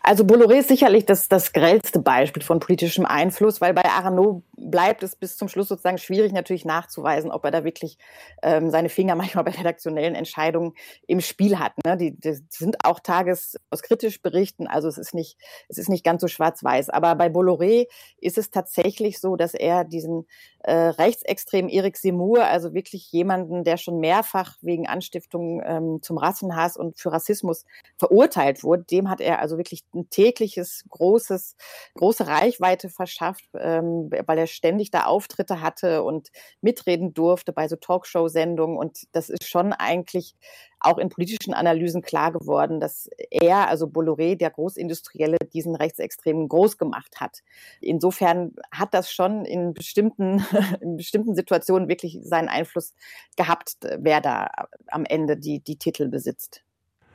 Also 0.00 0.24
Bolloré 0.24 0.58
ist 0.58 0.68
sicherlich 0.68 1.06
das, 1.06 1.28
das 1.28 1.52
grellste 1.52 2.00
Beispiel 2.00 2.42
von 2.42 2.58
politischem 2.58 3.06
Einfluss, 3.06 3.60
weil 3.60 3.72
bei 3.72 3.84
Arnaud 3.84 4.42
bleibt 4.62 5.02
es 5.02 5.16
bis 5.16 5.36
zum 5.36 5.48
Schluss 5.48 5.68
sozusagen 5.68 5.98
schwierig 5.98 6.32
natürlich 6.32 6.64
nachzuweisen, 6.64 7.30
ob 7.30 7.44
er 7.44 7.50
da 7.50 7.64
wirklich 7.64 7.98
ähm, 8.42 8.70
seine 8.70 8.88
Finger 8.88 9.14
manchmal 9.16 9.44
bei 9.44 9.52
redaktionellen 9.52 10.14
Entscheidungen 10.14 10.74
im 11.06 11.20
Spiel 11.20 11.58
hat. 11.58 11.72
Ne? 11.84 11.96
Die, 11.96 12.18
die 12.18 12.38
sind 12.50 12.84
auch 12.84 13.00
tages 13.00 13.56
aus 13.70 13.82
kritisch 13.82 14.22
berichten, 14.22 14.66
also 14.66 14.88
es 14.88 14.98
ist 14.98 15.14
nicht, 15.14 15.36
es 15.68 15.78
ist 15.78 15.88
nicht 15.88 16.04
ganz 16.04 16.20
so 16.20 16.28
schwarz-weiß. 16.28 16.90
Aber 16.90 17.14
bei 17.14 17.28
Bolloré 17.28 17.86
ist 18.18 18.38
es 18.38 18.50
tatsächlich 18.50 19.20
so, 19.20 19.36
dass 19.36 19.54
er 19.54 19.84
diesen 19.84 20.26
äh, 20.60 20.72
rechtsextremen 20.72 21.70
Eric 21.70 21.96
Seymour, 21.96 22.44
also 22.44 22.74
wirklich 22.74 23.10
jemanden, 23.10 23.64
der 23.64 23.76
schon 23.76 23.98
mehrfach 23.98 24.56
wegen 24.60 24.86
Anstiftung 24.86 25.60
ähm, 25.64 25.98
zum 26.02 26.18
Rassenhass 26.18 26.76
und 26.76 26.98
für 26.98 27.12
Rassismus 27.12 27.64
verurteilt 27.96 28.62
wurde, 28.62 28.84
dem 28.84 29.10
hat 29.10 29.20
er 29.20 29.40
also 29.40 29.56
wirklich 29.56 29.84
ein 29.94 30.08
tägliches, 30.10 30.84
großes, 30.88 31.56
große 31.94 32.26
Reichweite 32.26 32.88
verschafft, 32.88 33.44
ähm, 33.54 34.10
weil 34.26 34.38
er 34.38 34.46
ständig 34.52 34.90
da 34.90 35.04
Auftritte 35.04 35.60
hatte 35.60 36.02
und 36.02 36.30
mitreden 36.60 37.14
durfte 37.14 37.52
bei 37.52 37.68
so 37.68 37.76
Talkshow-Sendungen. 37.76 38.76
Und 38.76 39.04
das 39.12 39.30
ist 39.30 39.44
schon 39.44 39.72
eigentlich 39.72 40.34
auch 40.80 40.98
in 40.98 41.08
politischen 41.08 41.54
Analysen 41.54 42.02
klar 42.02 42.32
geworden, 42.32 42.80
dass 42.80 43.08
er, 43.30 43.68
also 43.68 43.86
Bolloré, 43.86 44.36
der 44.36 44.50
Großindustrielle, 44.50 45.38
diesen 45.52 45.76
Rechtsextremen 45.76 46.48
groß 46.48 46.76
gemacht 46.78 47.20
hat. 47.20 47.38
Insofern 47.80 48.54
hat 48.70 48.94
das 48.94 49.12
schon 49.12 49.44
in 49.44 49.74
bestimmten, 49.74 50.44
in 50.80 50.96
bestimmten 50.96 51.34
Situationen 51.34 51.88
wirklich 51.88 52.18
seinen 52.22 52.48
Einfluss 52.48 52.94
gehabt, 53.36 53.76
wer 53.98 54.20
da 54.20 54.50
am 54.88 55.04
Ende 55.04 55.36
die, 55.36 55.60
die 55.60 55.76
Titel 55.76 56.08
besitzt. 56.08 56.64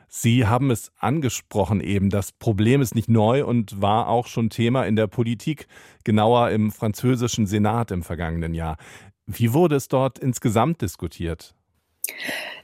Sie 0.08 0.48
haben 0.48 0.72
es 0.72 0.92
angesprochen 0.98 1.82
eben, 1.82 2.10
das 2.10 2.32
Problem 2.32 2.82
ist 2.82 2.96
nicht 2.96 3.10
neu 3.10 3.46
und 3.46 3.82
war 3.82 4.08
auch 4.08 4.28
schon 4.28 4.50
Thema 4.50 4.86
in 4.86 4.96
der 4.96 5.08
Politik, 5.08 5.68
genauer 6.06 6.50
im 6.52 6.72
französischen 6.72 7.46
Senat 7.46 7.92
im 7.92 8.04
vergangenen 8.04 8.54
Jahr. 8.54 8.78
Wie 9.26 9.52
wurde 9.54 9.76
es 9.76 9.90
dort 9.90 10.18
insgesamt 10.18 10.82
diskutiert? 10.82 11.57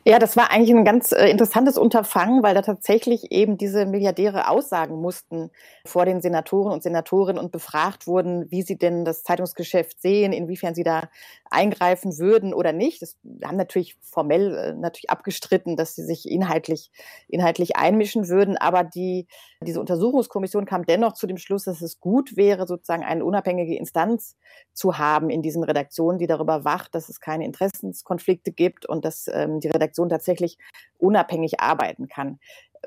Ja, 0.06 0.20
das 0.20 0.36
war 0.36 0.52
eigentlich 0.52 0.76
ein 0.76 0.84
ganz 0.84 1.14
äh, 1.14 1.30
interessantes 1.30 1.78
Unterfangen, 1.78 2.44
weil 2.44 2.54
da 2.54 2.62
tatsächlich 2.62 3.32
eben 3.32 3.58
diese 3.58 3.86
Milliardäre 3.86 4.50
aussagen 4.50 5.00
mussten 5.00 5.50
vor 5.86 6.04
den 6.04 6.22
Senatoren 6.22 6.74
und 6.74 6.84
Senatorinnen 6.84 7.42
und 7.42 7.54
befragt 7.54 8.06
wurden, 8.06 8.52
wie 8.52 8.64
sie 8.64 8.78
denn 8.78 9.06
das 9.06 9.24
Zeitungsgeschäft 9.24 10.02
sehen, 10.02 10.34
inwiefern 10.34 10.76
sie 10.76 10.84
da 10.84 11.08
eingreifen 11.50 12.18
würden 12.18 12.54
oder 12.54 12.74
nicht. 12.74 13.02
Das 13.02 13.18
haben 13.46 13.56
natürlich 13.56 13.96
formell 14.02 14.56
äh, 14.58 14.74
natürlich 14.74 15.10
abgestritten, 15.10 15.78
dass 15.78 15.96
sie 15.96 16.04
sich 16.04 16.30
inhaltlich, 16.30 16.92
inhaltlich 17.30 17.78
einmischen 17.78 18.28
würden. 18.28 18.58
Aber 18.58 18.84
die, 18.84 19.28
diese 19.62 19.80
Untersuchungskommission 19.80 20.66
kam 20.66 20.86
dennoch 20.86 21.14
zu 21.14 21.28
dem 21.28 21.38
Schluss, 21.38 21.64
dass 21.64 21.82
es 21.82 22.02
gut 22.02 22.36
wäre, 22.36 22.68
sozusagen 22.68 23.04
eine 23.04 23.24
unabhängige 23.24 23.78
Instanz 23.78 24.36
zu 24.74 24.98
haben 24.98 25.30
in 25.30 25.42
diesen 25.42 25.64
Redaktionen, 25.64 26.20
die 26.20 26.28
darüber 26.28 26.66
wacht, 26.66 26.94
dass 26.94 27.08
es 27.08 27.22
keine 27.22 27.46
Interessenskonflikte 27.46 28.52
gibt 28.52 28.86
und 28.86 29.06
dass 29.06 29.28
ähm, 29.34 29.60
die 29.60 29.70
Redaktion 29.70 30.10
tatsächlich 30.10 30.58
unabhängig 30.98 31.60
arbeiten 31.60 32.08
kann 32.08 32.40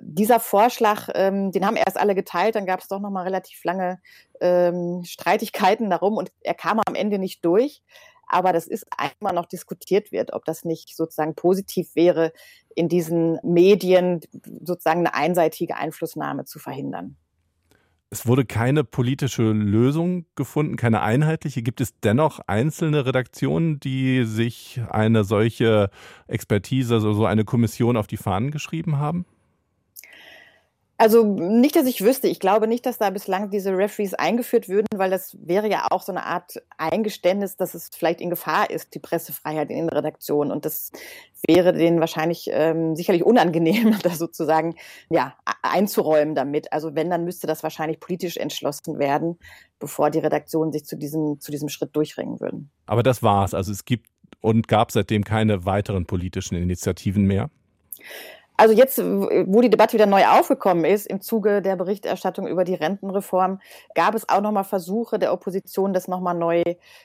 dieser 0.03 0.41
Vorschlag, 0.41 1.09
ähm, 1.15 1.53
den 1.53 1.65
haben 1.65 1.77
erst 1.77 1.99
alle 1.99 2.15
geteilt, 2.15 2.55
dann 2.55 2.67
gab 2.67 2.81
es 2.81 2.89
doch 2.89 3.01
noch 3.01 3.09
mal 3.09 3.23
relativ 3.23 3.65
lange 3.65 3.99
ähm, 4.43 5.03
Streitigkeiten 5.05 5.89
darum 5.89 6.19
und 6.19 6.31
er 6.43 6.53
kam 6.53 6.83
am 6.87 6.95
Ende 6.95 7.19
nicht 7.19 7.43
durch 7.47 7.83
aber 8.27 8.53
das 8.53 8.67
ist 8.67 8.87
einmal 8.97 9.33
noch 9.33 9.47
diskutiert 9.47 10.13
wird, 10.13 10.33
ob 10.33 10.45
das 10.45 10.65
nicht 10.65 10.97
sozusagen 10.97 11.35
positiv 11.35 11.95
wäre, 11.95 12.33
in 12.75 12.89
diesen 12.89 13.39
Medien 13.43 14.21
sozusagen 14.63 15.01
eine 15.01 15.15
einseitige 15.15 15.77
Einflussnahme 15.77 16.45
zu 16.45 16.59
verhindern. 16.59 17.17
Es 18.11 18.27
wurde 18.27 18.45
keine 18.45 18.85
politische 18.85 19.51
Lösung 19.51 20.27
gefunden, 20.37 20.77
keine 20.77 21.03
einheitliche. 21.03 21.63
Gibt 21.63 21.81
es 21.81 21.99
dennoch 22.01 22.41
einzelne 22.47 23.05
Redaktionen, 23.05 23.81
die 23.81 24.25
sich 24.25 24.81
eine 24.91 25.25
solche 25.25 25.91
Expertise, 26.29 26.95
also 26.95 27.13
so 27.15 27.27
eine 27.27 27.45
Kommission 27.45 27.97
auf 27.97 28.07
die 28.07 28.17
Fahnen 28.17 28.53
geschrieben 28.53 28.99
haben? 28.99 29.27
Also 30.99 31.25
nicht, 31.25 31.77
dass 31.77 31.87
ich 31.87 32.03
wüsste. 32.03 32.29
Ich 32.29 32.41
glaube 32.41 32.67
nicht, 32.67 32.87
dass 32.87 32.99
da 32.99 33.11
bislang 33.11 33.51
diese 33.51 33.77
Referees 33.77 34.15
eingeführt 34.15 34.69
würden, 34.69 34.87
weil 34.95 35.11
das 35.11 35.37
wäre 35.41 35.69
ja 35.69 35.89
auch 35.91 36.03
so 36.03 36.13
eine 36.13 36.25
Art 36.25 36.63
Eingeständnis, 36.79 37.57
dass 37.57 37.75
es 37.75 37.91
vielleicht 37.95 38.21
in 38.21 38.31
Gefahr 38.31 38.71
ist, 38.71 38.95
die 38.95 38.99
Pressefreiheit 38.99 39.71
in 39.71 39.77
den 39.77 39.89
Redaktionen. 39.91 40.51
Und 40.51 40.65
das 40.65 40.93
wäre 41.47 41.75
denen 41.75 42.01
wahrscheinlich 42.01 42.49
ähm, 42.51 42.97
sicherlich 42.97 43.25
unangenehm, 43.25 43.97
da 44.03 44.11
sozusagen 44.11 44.77
ja, 45.11 45.35
einzuräumen 45.63 46.35
damit. 46.35 46.73
Also 46.73 46.95
wenn, 46.95 47.11
dann 47.11 47.25
müsste 47.25 47.47
das 47.47 47.63
wahrscheinlich 47.63 48.01
politisch 48.01 48.39
entschlossen 48.39 48.99
werden, 48.99 49.39
bevor 49.79 50.11
die 50.11 50.21
Redaktionen 50.21 50.73
sich 50.73 50.87
zu 50.87 50.97
diesem, 50.97 51.41
zu 51.41 51.51
diesem 51.51 51.69
Schritt 51.69 51.95
durchringen 51.95 52.41
würden. 52.41 52.71
Aber 52.87 53.03
das 53.03 53.23
war's. 53.23 53.53
Also 53.53 53.71
es 53.71 53.85
gibt 53.85 54.09
und 54.41 54.69
gab 54.69 54.93
seitdem 54.93 55.25
keine 55.25 55.65
weiteren 55.65 56.07
politischen 56.07 56.57
Initiativen 56.57 57.25
mehr? 57.25 57.51
Also 58.57 58.75
jetzt, 58.75 58.99
wo 58.99 59.61
die 59.61 59.71
Debatte 59.71 59.93
wieder 59.95 60.07
neu 60.07 60.25
aufgekommen 60.27 60.85
ist, 60.85 61.07
im 61.07 61.21
Zuge 61.21 61.61
der 61.61 61.77
Berichterstattung 61.77 62.47
über 62.47 62.65
die 62.65 62.75
Rentenreform, 62.75 63.61
gab 63.95 64.15
es 64.15 64.29
auch 64.29 64.41
nochmal 64.41 64.65
Versuche 64.65 65.19
der 65.19 65.33
Opposition, 65.33 65.93
das 65.93 66.09
nochmal 66.09 66.35
neu, 66.35 66.63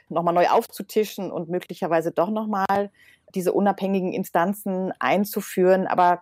noch 0.10 0.24
neu 0.24 0.48
aufzutischen 0.48 1.32
und 1.32 1.50
möglicherweise 1.50 2.12
doch 2.12 2.30
nochmal 2.30 2.92
diese 3.36 3.54
unabhängigen 3.54 4.14
Instanzen 4.14 4.94
einzuführen. 5.00 5.88
Aber 5.88 6.20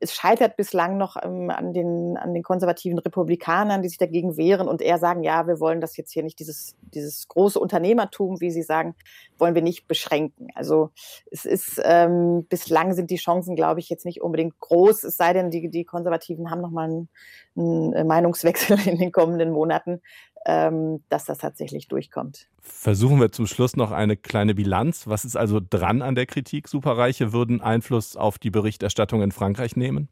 es 0.00 0.14
scheitert 0.14 0.56
bislang 0.56 0.96
noch 0.96 1.16
ähm, 1.22 1.50
an, 1.50 1.72
den, 1.72 2.16
an 2.16 2.34
den 2.34 2.42
konservativen 2.42 2.98
Republikanern, 2.98 3.82
die 3.82 3.88
sich 3.88 3.98
dagegen 3.98 4.36
wehren 4.36 4.68
und 4.68 4.80
eher 4.80 4.98
sagen, 4.98 5.22
ja, 5.22 5.46
wir 5.46 5.60
wollen 5.60 5.80
das 5.80 5.96
jetzt 5.96 6.12
hier 6.12 6.22
nicht, 6.22 6.38
dieses, 6.38 6.76
dieses 6.94 7.26
große 7.28 7.58
Unternehmertum, 7.58 8.40
wie 8.40 8.50
sie 8.50 8.62
sagen, 8.62 8.94
wollen 9.38 9.54
wir 9.54 9.62
nicht 9.62 9.88
beschränken. 9.88 10.48
Also 10.54 10.90
es 11.30 11.44
ist, 11.44 11.80
ähm, 11.84 12.46
bislang 12.48 12.94
sind 12.94 13.10
die 13.10 13.16
Chancen, 13.16 13.56
glaube 13.56 13.80
ich, 13.80 13.88
jetzt 13.88 14.04
nicht 14.04 14.22
unbedingt 14.22 14.58
groß, 14.60 15.04
es 15.04 15.16
sei 15.16 15.32
denn, 15.32 15.50
die, 15.50 15.68
die 15.68 15.84
Konservativen 15.84 16.50
haben 16.50 16.60
nochmal 16.60 16.88
einen, 16.88 17.08
einen 17.56 18.06
Meinungswechsel 18.06 18.78
in 18.86 18.98
den 18.98 19.12
kommenden 19.12 19.50
Monaten, 19.50 20.00
dass 20.44 21.24
das 21.26 21.38
tatsächlich 21.38 21.88
durchkommt. 21.88 22.46
Versuchen 22.60 23.20
wir 23.20 23.32
zum 23.32 23.46
Schluss 23.46 23.76
noch 23.76 23.90
eine 23.90 24.16
kleine 24.16 24.54
Bilanz. 24.54 25.06
Was 25.06 25.24
ist 25.24 25.36
also 25.36 25.60
dran 25.60 26.02
an 26.02 26.14
der 26.14 26.26
Kritik? 26.26 26.68
Superreiche 26.68 27.32
würden 27.32 27.60
Einfluss 27.60 28.16
auf 28.16 28.38
die 28.38 28.50
Berichterstattung 28.50 29.22
in 29.22 29.32
Frankreich 29.32 29.76
nehmen? 29.76 30.08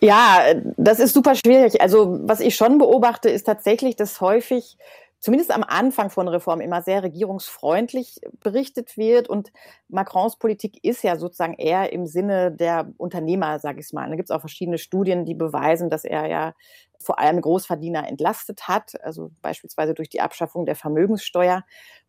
Ja, 0.00 0.40
das 0.76 0.98
ist 0.98 1.14
super 1.14 1.36
schwierig. 1.36 1.80
Also 1.80 2.18
was 2.22 2.40
ich 2.40 2.56
schon 2.56 2.78
beobachte, 2.78 3.28
ist 3.28 3.44
tatsächlich, 3.44 3.94
dass 3.94 4.20
häufig 4.20 4.76
zumindest 5.20 5.52
am 5.52 5.62
Anfang 5.62 6.10
von 6.10 6.26
Reformen 6.26 6.62
immer 6.62 6.82
sehr 6.82 7.04
regierungsfreundlich 7.04 8.20
berichtet 8.40 8.96
wird. 8.96 9.28
Und 9.28 9.52
Macrons 9.88 10.36
Politik 10.36 10.82
ist 10.82 11.04
ja 11.04 11.16
sozusagen 11.16 11.54
eher 11.54 11.92
im 11.92 12.06
Sinne 12.06 12.50
der 12.50 12.92
Unternehmer, 12.96 13.60
sage 13.60 13.78
ich 13.78 13.92
mal. 13.92 14.10
Da 14.10 14.16
gibt 14.16 14.28
es 14.28 14.34
auch 14.34 14.40
verschiedene 14.40 14.78
Studien, 14.78 15.24
die 15.24 15.34
beweisen, 15.34 15.88
dass 15.88 16.04
er 16.04 16.26
ja 16.26 16.54
vor 17.02 17.18
allem 17.18 17.40
Großverdiener 17.40 18.08
entlastet 18.08 18.68
hat, 18.68 19.00
also 19.02 19.30
beispielsweise 19.42 19.94
durch 19.94 20.08
die 20.08 20.20
Abschaffung 20.20 20.66
der 20.66 20.76
Vermögenssteuer. 20.76 21.64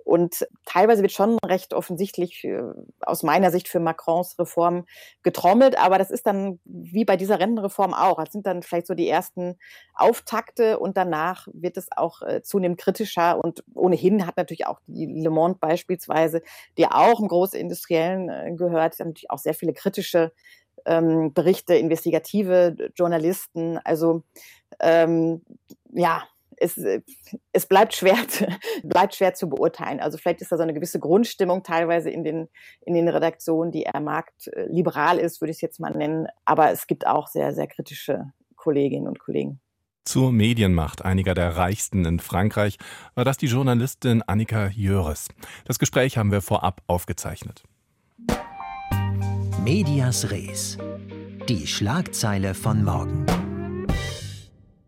Und 0.06 0.46
teilweise 0.66 1.02
wird 1.02 1.14
schon 1.14 1.38
recht 1.46 1.74
offensichtlich 1.74 2.44
äh, 2.44 2.62
aus 3.02 3.24
meiner 3.24 3.52
Sicht 3.52 3.70
für 3.70 3.80
Macrons 3.80 4.38
Reform 4.38 4.86
getrommelt, 5.24 5.78
aber 5.78 5.98
das 5.98 6.12
ist 6.12 6.28
dann 6.28 6.60
wie 6.66 7.06
bei 7.06 7.16
dieser 7.16 7.40
Rentenreform 7.40 7.94
auch. 7.94 8.22
Das 8.22 8.34
sind 8.34 8.46
dann 8.46 8.64
vielleicht 8.64 8.88
so 8.88 8.96
die 8.96 9.08
ersten 9.08 9.58
Auftakte 9.94 10.78
und 10.80 10.98
danach 10.98 11.48
wird 11.54 11.78
es 11.78 11.88
auch 11.96 12.22
äh, 12.22 12.42
zunehmend 12.42 12.80
kritischer 12.80 13.42
und 13.42 13.64
ohnehin 13.76 14.28
hat 14.28 14.36
natürlich 14.36 14.68
auch 14.68 14.80
die 14.88 15.06
Le 15.06 15.30
Monde 15.30 15.58
beispielsweise, 15.60 16.42
die 16.78 16.88
auch 16.88 17.22
im 17.22 17.30
Großindustriellen 17.30 18.30
äh, 18.30 18.52
gehört, 18.56 19.00
natürlich 19.00 19.32
auch 19.32 19.40
sehr 19.40 19.54
viele 19.54 19.74
kritische 19.74 20.34
ähm, 20.86 21.34
Berichte, 21.34 21.76
investigative 21.76 22.92
Journalisten. 22.96 23.78
Also 23.84 24.24
ähm, 24.80 25.42
ja, 25.92 26.24
es, 26.58 26.80
es 27.52 27.66
bleibt 27.66 27.94
schwer, 27.94 28.18
bleibt 28.84 29.16
schwer 29.16 29.34
zu 29.34 29.50
beurteilen. 29.50 30.00
Also 30.00 30.18
vielleicht 30.18 30.42
ist 30.42 30.52
da 30.52 30.58
so 30.58 30.64
eine 30.64 30.74
gewisse 30.74 31.00
Grundstimmung 31.00 31.64
teilweise 31.64 32.10
in 32.10 32.24
den, 32.24 32.48
in 32.82 32.94
den 32.94 33.10
Redaktionen, 33.10 33.72
die 33.72 33.84
eher 33.84 34.00
marktliberal 34.00 35.20
ist, 35.20 35.42
würde 35.42 35.52
ich 35.52 35.58
es 35.58 35.62
jetzt 35.62 35.80
mal 35.80 35.92
nennen. 35.92 36.28
Aber 36.46 36.72
es 36.72 36.88
gibt 36.88 37.06
auch 37.08 37.28
sehr, 37.28 37.54
sehr 37.54 37.68
kritische 37.68 38.32
Kolleginnen 38.56 39.08
und 39.08 39.20
Kollegen. 39.20 39.60
Zur 40.06 40.34
Medienmacht 40.34 41.06
einiger 41.06 41.34
der 41.34 41.56
reichsten 41.56 42.04
in 42.04 42.20
Frankreich 42.20 42.78
war 43.16 43.24
das 43.24 43.38
die 43.38 43.46
Journalistin 43.46 44.22
Annika 44.22 44.68
Jöres. 44.68 45.30
Das 45.66 45.80
Gespräch 45.80 46.18
haben 46.18 46.32
wir 46.32 46.42
vorab 46.42 46.82
aufgezeichnet. 46.88 47.64
Medias 49.64 50.30
Res. 50.30 50.78
Die 51.48 51.66
Schlagzeile 51.66 52.54
von 52.54 52.84
morgen. 52.84 53.26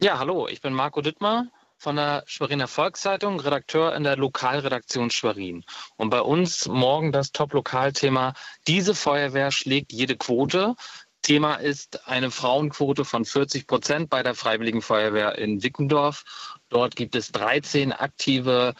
Ja, 0.01 0.19
hallo, 0.19 0.49
ich 0.49 0.59
bin 0.59 0.73
Marco 0.73 0.99
Dittmar 0.99 1.45
von 1.77 1.95
der 1.95 2.23
Schweriner 2.25 2.67
Volkszeitung, 2.67 3.39
Redakteur 3.39 3.95
in 3.95 4.03
der 4.03 4.17
Lokalredaktion 4.17 5.11
Schwerin. 5.11 5.63
Und 5.95 6.09
bei 6.09 6.19
uns 6.19 6.67
morgen 6.67 7.13
das 7.13 7.31
Top-Lokalthema 7.31 8.33
Diese 8.67 8.95
Feuerwehr 8.95 9.49
schlägt 9.51 9.93
jede 9.93 10.17
Quote. 10.17 10.75
Thema 11.21 11.55
ist 11.55 12.05
eine 12.09 12.29
Frauenquote 12.29 13.05
von 13.05 13.23
40 13.23 13.67
Prozent 13.67 14.09
bei 14.09 14.23
der 14.23 14.35
Freiwilligen 14.35 14.81
Feuerwehr 14.81 15.37
in 15.37 15.63
Wickendorf. 15.63 16.25
Dort 16.67 16.97
gibt 16.97 17.15
es 17.15 17.31
13 17.31 17.93
aktive 17.93 18.73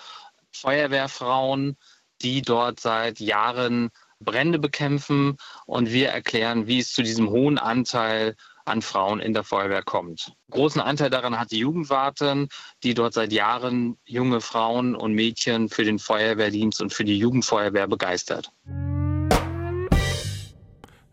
Feuerwehrfrauen, 0.52 1.78
die 2.22 2.42
dort 2.42 2.82
seit 2.82 3.22
Jahren 3.22 3.92
Brände 4.26 4.60
bekämpfen. 4.60 5.38
Und 5.66 5.92
wir 5.92 6.10
erklären, 6.10 6.68
wie 6.68 6.80
es 6.80 6.92
zu 6.92 7.04
diesem 7.04 7.30
hohen 7.30 7.58
Anteil 7.58 8.36
an 8.66 8.82
Frauen 8.82 9.20
in 9.20 9.34
der 9.34 9.44
Feuerwehr 9.44 9.84
kommt. 9.84 10.34
Großen 10.50 10.82
Anteil 10.82 11.12
daran 11.12 11.40
hat 11.40 11.52
die 11.52 11.60
Jugendwartin, 11.60 12.50
die 12.84 12.96
dort 12.96 13.14
seit 13.14 13.32
Jahren 13.32 13.98
junge 14.06 14.42
Frauen 14.42 14.96
und 14.96 15.14
Mädchen 15.14 15.70
für 15.70 15.86
den 15.86 16.00
Feuerwehrdienst 16.00 16.82
und 16.82 16.92
für 16.92 17.06
die 17.06 17.18
Jugendfeuerwehr 17.18 17.88
begeistert. 17.88 18.52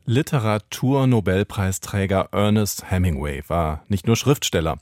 Literatur-Nobelpreisträger 0.04 2.30
Ernest 2.32 2.90
Hemingway 2.90 3.44
war 3.46 3.84
nicht 3.88 4.08
nur 4.08 4.16
Schriftsteller. 4.16 4.78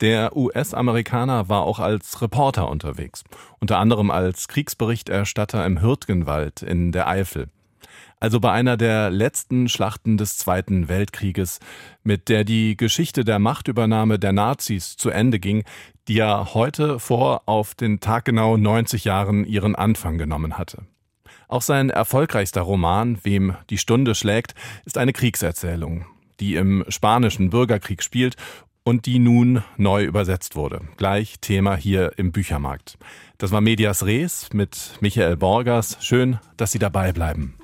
Der 0.00 0.36
US-Amerikaner 0.36 1.48
war 1.48 1.62
auch 1.62 1.78
als 1.78 2.20
Reporter 2.20 2.68
unterwegs, 2.68 3.24
unter 3.60 3.78
anderem 3.78 4.10
als 4.10 4.46
Kriegsberichterstatter 4.46 5.64
im 5.64 5.80
Hürtgenwald 5.80 6.60
in 6.62 6.92
der 6.92 7.08
Eifel 7.08 7.48
also 8.20 8.40
bei 8.40 8.52
einer 8.52 8.76
der 8.76 9.10
letzten 9.10 9.68
Schlachten 9.68 10.16
des 10.16 10.36
Zweiten 10.38 10.88
Weltkrieges, 10.88 11.60
mit 12.02 12.28
der 12.28 12.44
die 12.44 12.76
Geschichte 12.76 13.24
der 13.24 13.38
Machtübernahme 13.38 14.18
der 14.18 14.32
Nazis 14.32 14.96
zu 14.96 15.10
Ende 15.10 15.38
ging, 15.38 15.64
die 16.08 16.14
ja 16.14 16.54
heute 16.54 16.98
vor 16.98 17.42
auf 17.46 17.74
den 17.74 18.00
Tag 18.00 18.24
genau 18.24 18.56
90 18.56 19.04
Jahren 19.04 19.44
ihren 19.44 19.76
Anfang 19.76 20.18
genommen 20.18 20.58
hatte. 20.58 20.86
Auch 21.48 21.62
sein 21.62 21.90
erfolgreichster 21.90 22.62
Roman, 22.62 23.18
Wem 23.22 23.56
die 23.70 23.78
Stunde 23.78 24.14
schlägt, 24.14 24.54
ist 24.84 24.98
eine 24.98 25.12
Kriegserzählung, 25.12 26.04
die 26.40 26.56
im 26.56 26.84
spanischen 26.88 27.50
Bürgerkrieg 27.50 28.02
spielt 28.02 28.36
und 28.84 29.06
die 29.06 29.18
nun 29.18 29.62
neu 29.76 30.04
übersetzt 30.04 30.56
wurde. 30.56 30.80
Gleich 30.96 31.40
Thema 31.40 31.76
hier 31.76 32.12
im 32.16 32.32
Büchermarkt. 32.32 32.98
Das 33.36 33.50
war 33.52 33.60
Medias 33.60 34.04
Res 34.04 34.48
mit 34.52 34.98
Michael 35.00 35.36
Borgers. 35.36 35.98
Schön, 36.00 36.38
dass 36.56 36.72
Sie 36.72 36.78
dabei 36.78 37.12
bleiben. 37.12 37.54